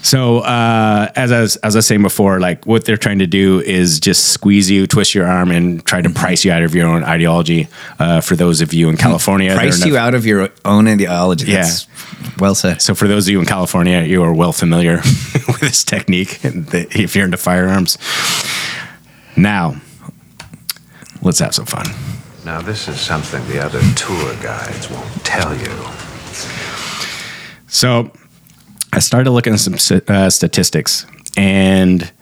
[0.04, 3.26] So uh, as I was, as I was saying before, like what they're trying to
[3.26, 6.74] do is just squeeze you, twist your arm, and try to price you out of
[6.74, 7.68] your own ideology.
[7.98, 11.50] Uh, for those of you in California, Price are you out of your own ideology.
[11.50, 11.62] Yeah.
[11.62, 11.86] That's
[12.38, 12.82] well said.
[12.82, 14.96] So for those of you in California, you are well familiar
[15.48, 16.38] with this technique.
[16.44, 17.96] If you're into firearms,
[19.38, 19.80] now
[21.22, 21.86] let's have some fun.
[22.44, 25.72] Now, this is something the other tour guides won't tell you.
[27.68, 28.12] So
[28.94, 29.74] I started looking at some
[30.06, 31.04] uh, statistics
[31.36, 32.12] and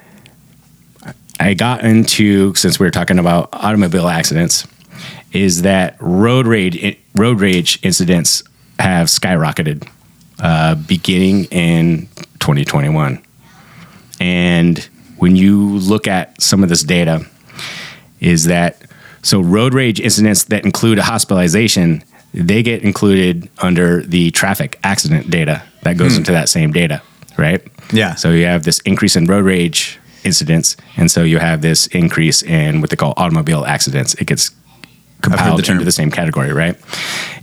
[1.39, 4.66] I got into, since we were talking about automobile accidents,
[5.32, 8.43] is that road rage, road rage incidents
[8.78, 9.86] have skyrocketed
[10.40, 12.07] uh, beginning in
[12.40, 13.23] 2021.
[14.19, 14.78] And
[15.19, 17.27] when you look at some of this data,
[18.19, 18.81] is that
[19.20, 25.28] so road rage incidents that include a hospitalization, they get included under the traffic accident
[25.28, 26.18] data that goes Hmm.
[26.18, 27.02] into that same data,
[27.36, 27.62] right?
[27.92, 28.14] Yeah.
[28.14, 32.42] So you have this increase in road rage incidents, and so you have this increase
[32.42, 34.14] in what they call automobile accidents.
[34.14, 34.56] It gets heard
[35.22, 36.76] the compiled into the same category, right?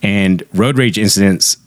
[0.01, 1.57] And road rage incidents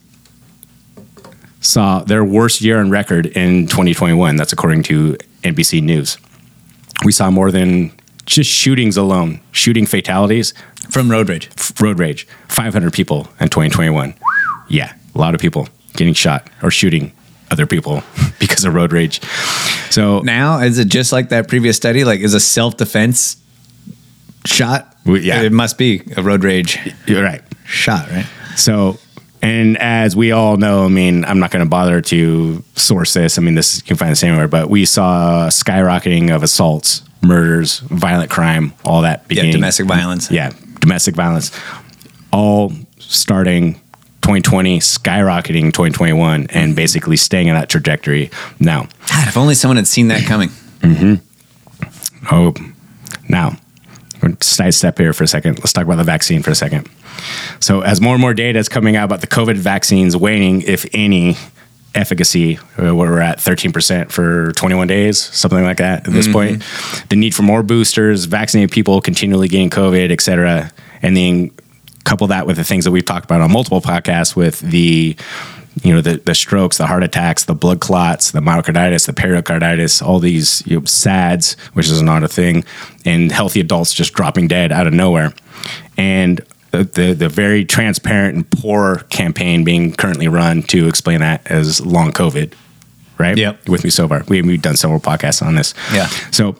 [1.60, 4.36] saw their worst year on record in 2021.
[4.36, 6.18] That's according to NBC News.
[7.04, 7.92] We saw more than
[8.26, 10.54] just shootings alone, shooting fatalities
[10.90, 11.48] from road rage.
[11.80, 14.14] Road rage, 500 people in 2021.
[14.68, 17.12] Yeah, a lot of people getting shot or shooting
[17.50, 18.02] other people
[18.38, 19.20] because of road rage.
[19.90, 22.04] So now, is it just like that previous study?
[22.04, 23.36] Like, is a self defense
[24.44, 24.96] shot?
[25.04, 25.42] yeah.
[25.42, 26.78] it must be a road rage.
[27.06, 27.42] You're right.
[27.64, 28.26] Shot, right?
[28.56, 28.98] So
[29.42, 33.38] And as we all know, I mean, I'm not going to bother to source this.
[33.38, 37.80] I mean, this you can find this anywhere, but we saw skyrocketing of assaults, murders,
[37.80, 39.24] violent crime, all that.
[39.28, 40.30] Yeah, domestic violence.
[40.30, 41.50] Yeah, domestic violence,
[42.32, 43.80] all starting
[44.22, 48.30] 2020, skyrocketing 2021, and basically staying in that trajectory
[48.60, 48.88] now.
[49.10, 50.48] God, if only someone had seen that coming.
[50.80, 51.14] Mm-hmm.
[52.34, 52.54] Oh,
[53.28, 53.56] now,
[54.22, 55.58] we're side step here for a second.
[55.58, 56.88] Let's talk about the vaccine for a second.
[57.60, 60.86] So, as more and more data is coming out about the COVID vaccines waning, if
[60.94, 61.36] any,
[61.94, 66.32] efficacy, uh, we're at 13% for 21 days, something like that at this Mhm.
[66.32, 66.62] point.
[67.10, 70.70] The need for more boosters, vaccinated people continually getting COVID, et cetera.
[71.02, 71.50] And then
[72.04, 75.16] couple that with the things that we've talked about on multiple podcasts with the
[75.82, 80.02] you know the, the strokes the heart attacks the blood clots the myocarditis the pericarditis
[80.02, 82.64] all these you know, sads which is not a thing
[83.06, 85.32] and healthy adults just dropping dead out of nowhere.
[85.96, 86.40] And
[86.72, 91.84] the, the, the very transparent and poor campaign being currently run to explain that as
[91.84, 92.54] long covid
[93.18, 93.38] right?
[93.38, 93.68] Yep.
[93.68, 94.24] With me so far.
[94.26, 95.74] We, we've done several podcasts on this.
[95.92, 96.06] Yeah.
[96.32, 96.56] so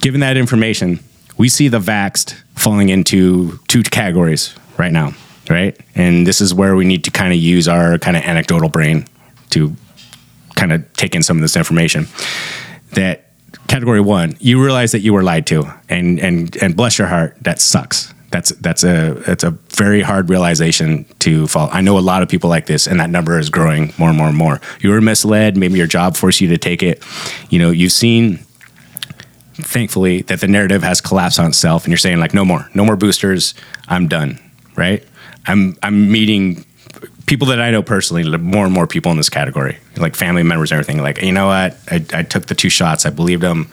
[0.00, 1.00] given that information,
[1.36, 5.12] we see the vaxxed falling into two categories right now,
[5.50, 5.78] right?
[5.94, 9.06] And this is where we need to kind of use our kind of anecdotal brain
[9.50, 9.76] to
[10.56, 12.08] kind of take in some of this information.
[12.92, 13.26] That
[13.68, 17.36] category one, you realize that you were lied to, and and and bless your heart,
[17.42, 18.14] that sucks.
[18.30, 21.68] That's that's a that's a very hard realization to fall.
[21.70, 24.16] I know a lot of people like this, and that number is growing more and
[24.16, 24.58] more and more.
[24.80, 25.58] You were misled.
[25.58, 27.04] Maybe your job forced you to take it.
[27.50, 28.38] You know, you've seen
[29.54, 32.84] thankfully that the narrative has collapsed on itself and you're saying like no more no
[32.84, 33.54] more boosters
[33.88, 34.38] i'm done
[34.76, 35.04] right?
[35.46, 36.64] I'm i'm meeting
[37.26, 40.72] people that i know personally more and more people in this category like family members
[40.72, 41.78] and everything like you know what?
[41.90, 43.70] I, I took the two shots i believed them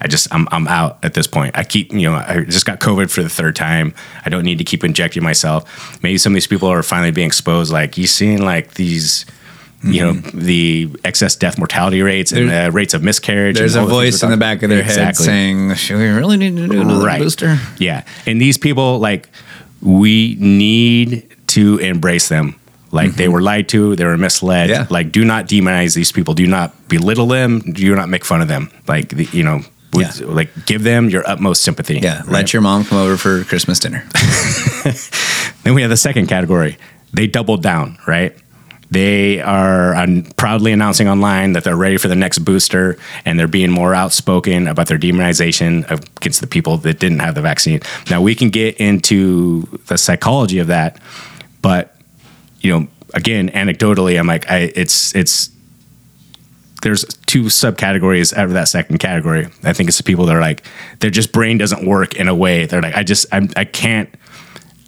[0.00, 1.56] i just I'm, I'm out at this point.
[1.56, 3.94] I keep you know i just got covid for the third time.
[4.24, 6.02] I don't need to keep injecting myself.
[6.02, 9.26] Maybe some of these people are finally being exposed like you seeing like these
[9.84, 13.56] you know the excess death mortality rates and the rates of miscarriage.
[13.58, 16.08] There's a all the things voice in the back of their head saying, "Should we
[16.08, 17.20] really need to do another Right.
[17.20, 19.28] booster?" Yeah, and these people like
[19.82, 22.54] we need to embrace them.
[22.92, 24.70] Like they were lied to, they were misled.
[24.70, 24.80] Mm-hmm.
[24.82, 24.86] Yeah.
[24.88, 26.32] Like do not demonize these people.
[26.34, 27.60] Do not belittle them.
[27.60, 28.70] Do not make fun of them.
[28.86, 29.62] Like the, you know,
[29.92, 31.98] with- like give them your utmost sympathy.
[31.98, 34.04] Yeah, let your mom come over for Christmas dinner.
[35.64, 36.76] Then we have the second category.
[37.14, 38.36] They doubled down, right?
[38.94, 43.48] They are um, proudly announcing online that they're ready for the next booster and they're
[43.48, 47.80] being more outspoken about their demonization against the people that didn't have the vaccine.
[48.08, 51.00] Now, we can get into the psychology of that,
[51.60, 51.96] but,
[52.60, 55.50] you know, again, anecdotally, I'm like, I, it's, it's,
[56.82, 59.48] there's two subcategories out of that second category.
[59.64, 60.62] I think it's the people that are like,
[61.00, 62.66] their just brain doesn't work in a way.
[62.66, 64.08] They're like, I just, I'm, I can't,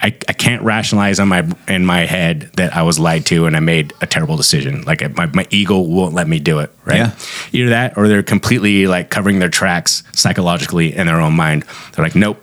[0.00, 3.56] I, I can't rationalize on my in my head that I was lied to and
[3.56, 4.82] I made a terrible decision.
[4.82, 6.70] Like my, my ego won't let me do it.
[6.84, 6.98] Right.
[6.98, 7.16] Yeah.
[7.52, 11.64] Either that or they're completely like covering their tracks psychologically in their own mind.
[11.92, 12.42] They're like, nope.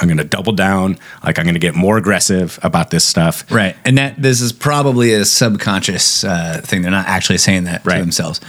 [0.00, 0.98] I'm going to double down.
[1.22, 3.48] Like I'm going to get more aggressive about this stuff.
[3.52, 6.82] Right, and that this is probably a subconscious uh, thing.
[6.82, 8.40] They're not actually saying that to themselves.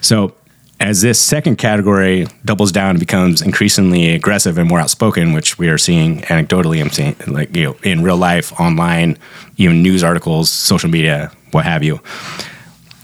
[0.00, 0.34] So,
[0.80, 5.68] as this second category doubles down and becomes increasingly aggressive and more outspoken, which we
[5.68, 9.18] are seeing anecdotally, I'm seeing like you know in real life, online,
[9.56, 12.00] even news articles, social media, what have you,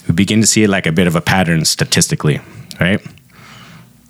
[0.09, 2.41] we begin to see like a bit of a pattern statistically,
[2.81, 3.01] right?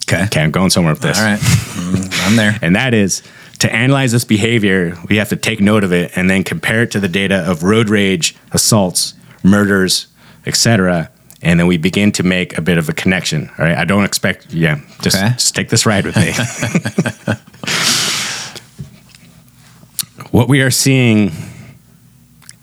[0.09, 1.19] Okay, okay, I'm going somewhere with this.
[1.19, 2.59] All right, Mm, I'm there.
[2.62, 3.23] And that is
[3.61, 6.91] to analyze this behavior, we have to take note of it and then compare it
[6.93, 10.07] to the data of road rage, assaults, murders,
[10.47, 11.11] etc.
[11.43, 13.51] And then we begin to make a bit of a connection.
[13.59, 13.77] All right.
[13.77, 16.33] I don't expect, yeah, just, just take this ride with me.
[20.31, 21.33] what we are seeing,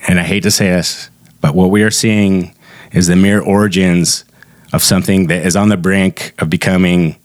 [0.08, 1.10] and I hate to say this,
[1.41, 2.54] but what we are seeing
[2.91, 4.26] is the mere origins
[4.74, 7.16] of something that is on the brink of becoming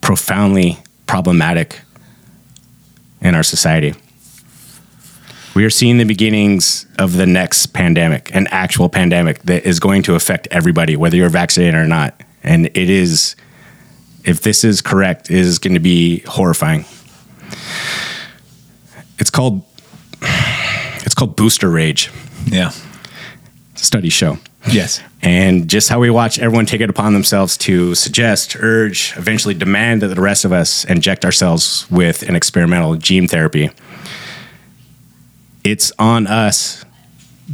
[0.00, 1.80] profoundly problematic
[3.20, 3.94] in our society.
[5.58, 10.04] We are seeing the beginnings of the next pandemic, an actual pandemic that is going
[10.04, 12.22] to affect everybody, whether you're vaccinated or not.
[12.44, 13.34] And it is,
[14.24, 16.84] if this is correct, it is going to be horrifying.
[19.18, 19.64] It's called,
[20.22, 22.12] it's called booster rage.
[22.46, 22.70] Yeah.
[23.74, 24.38] Studies show.
[24.70, 25.02] Yes.
[25.22, 30.02] And just how we watch everyone take it upon themselves to suggest, urge, eventually demand
[30.02, 33.72] that the rest of us inject ourselves with an experimental gene therapy.
[35.64, 36.84] It's on us.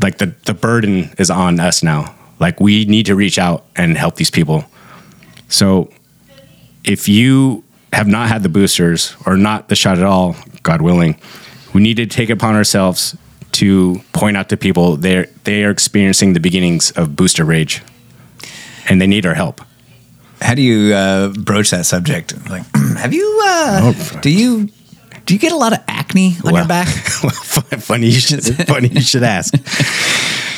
[0.03, 2.15] Like the, the burden is on us now.
[2.41, 4.65] Like we need to reach out and help these people.
[5.49, 5.91] So
[6.85, 11.19] if you have not had the boosters or not the shot at all, God willing,
[11.73, 13.17] we need to take it upon ourselves
[13.53, 17.83] to point out to people they're they are experiencing the beginnings of booster rage,
[18.89, 19.61] and they need our help.
[20.41, 22.35] How do you uh, broach that subject?
[22.51, 22.65] Like,
[22.99, 23.41] have you?
[23.45, 24.69] Uh, Oh, do you?
[25.27, 26.89] Do you get a lot of acne on your Well- back?
[27.81, 29.55] funny you should funny you should ask.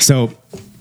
[0.01, 0.33] So,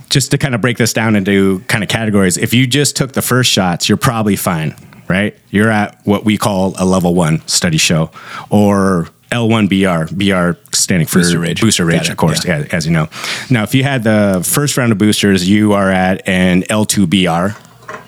[0.09, 3.13] just to kind of break this down into kind of categories, if you just took
[3.13, 4.75] the first shots, you're probably fine,
[5.07, 5.35] right?
[5.49, 8.11] You're at what we call a level one study show,
[8.49, 11.59] or L1 BR, BR standing for Booster rage.
[11.61, 13.07] booster rage, of course, yeah, as you know.
[13.49, 17.57] Now, if you had the first round of boosters, you are at an L2 BR.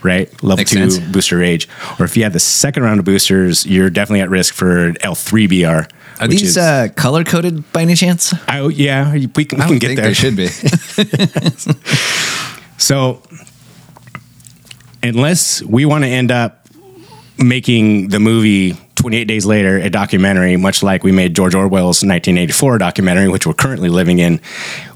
[0.03, 1.11] Right, level Makes two sense.
[1.11, 1.67] booster rage,
[1.99, 5.47] or if you had the second round of boosters, you're definitely at risk for L3
[5.49, 5.87] BR.
[6.21, 8.33] Are these is- uh, color coded by any chance?
[8.47, 10.05] I, yeah, we can, we I can get there.
[10.05, 10.47] they should be.
[12.79, 13.23] So,
[15.01, 16.67] unless we want to end up
[17.37, 22.79] making the movie 28 Days Later a documentary, much like we made George Orwell's 1984
[22.79, 24.41] documentary, which we're currently living in,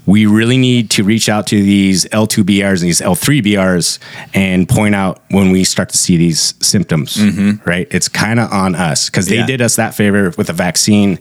[0.06, 3.98] we really need to reach out to these L2BRs and these L3BRs
[4.34, 7.16] and point out when we start to see these symptoms,
[7.64, 7.86] right?
[7.90, 9.40] It's kind of on us because they Mm-hmm.
[9.42, 9.46] Yeah.
[9.46, 11.18] did us that favor with the vaccine.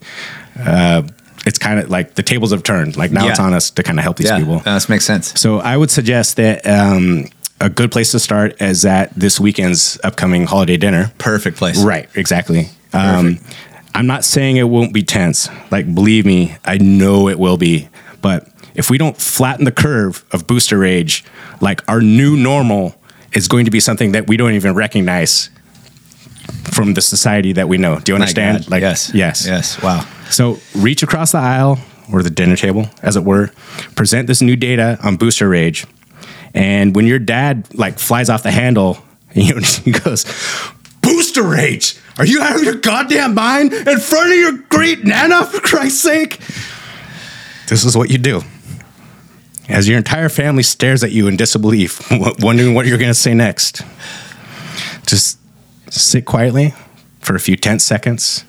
[0.59, 1.03] Uh,
[1.45, 2.97] it's kind of like the tables have turned.
[2.97, 3.31] Like now Yeah.
[3.31, 4.61] it's on us to kind of help these yeah, people.
[4.65, 5.39] uh, this makes sense.
[5.39, 7.25] So I would suggest that um,
[7.61, 11.11] a good place to start is at this weekend's upcoming holiday dinner.
[11.17, 11.81] Perfect place.
[11.83, 12.69] Right, exactly.
[12.91, 13.39] Um,
[13.95, 15.47] I'm not saying it won't be tense.
[15.69, 17.87] Like, believe me, I know it will be.
[18.21, 21.23] But if we don't flatten the curve of booster rage,
[21.61, 22.95] like our new normal
[23.33, 25.49] is going to be something that we don't even recognize
[26.71, 27.99] from the society that we know.
[27.99, 28.69] Do you understand?
[28.69, 29.11] Like, yes.
[29.13, 29.81] yes, Yes.
[29.81, 30.05] Wow.
[30.29, 31.79] so reach across the aisle
[32.11, 33.51] or the dinner table, as it were,
[33.95, 35.85] present this new data on booster rage,
[36.53, 38.97] and when your dad like flies off the handle,
[39.33, 40.25] you know, he goes,
[41.01, 41.97] "Booster rage?
[42.17, 45.45] Are you out of your goddamn mind in front of your great nana?
[45.45, 46.39] For Christ's sake!"
[47.67, 48.41] This is what you do.
[49.69, 52.01] As your entire family stares at you in disbelief,
[52.39, 53.83] wondering what you're going to say next,
[55.05, 55.39] just
[55.89, 56.73] sit quietly
[57.21, 58.43] for a few tense seconds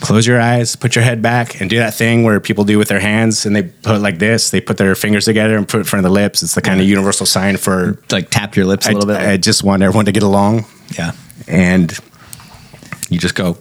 [0.00, 2.88] close your eyes, put your head back, and do that thing where people do with
[2.88, 4.50] their hands and they put like this.
[4.50, 6.42] They put their fingers together and put it in front of the lips.
[6.42, 9.16] It's the kind of universal sign for like tap your lips a I, little bit.
[9.16, 10.66] I just want everyone to get along.
[10.96, 11.12] Yeah.
[11.48, 11.96] And
[13.08, 13.56] you just go,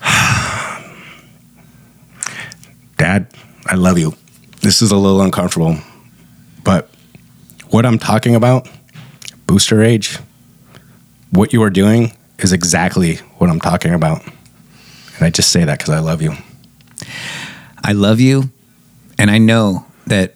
[2.98, 3.26] Dad,
[3.66, 4.14] I love you.
[4.60, 5.76] This is a little uncomfortable,
[6.62, 6.88] but
[7.70, 8.68] what I'm talking about,
[9.46, 10.18] booster age,
[11.30, 14.22] what you are doing is exactly what I'm talking about.
[15.22, 16.32] And I just say that because I love you.
[17.84, 18.50] I love you,
[19.18, 20.34] and I know that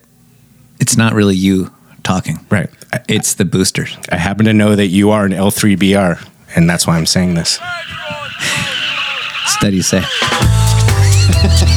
[0.79, 1.73] it's not really you
[2.05, 2.39] talking.
[2.51, 2.71] Right.
[3.09, 3.99] It's the boosters.
[4.13, 7.59] I happen to know that you are an L3BR, and that's why I'm saying this.
[9.47, 10.05] Studies say.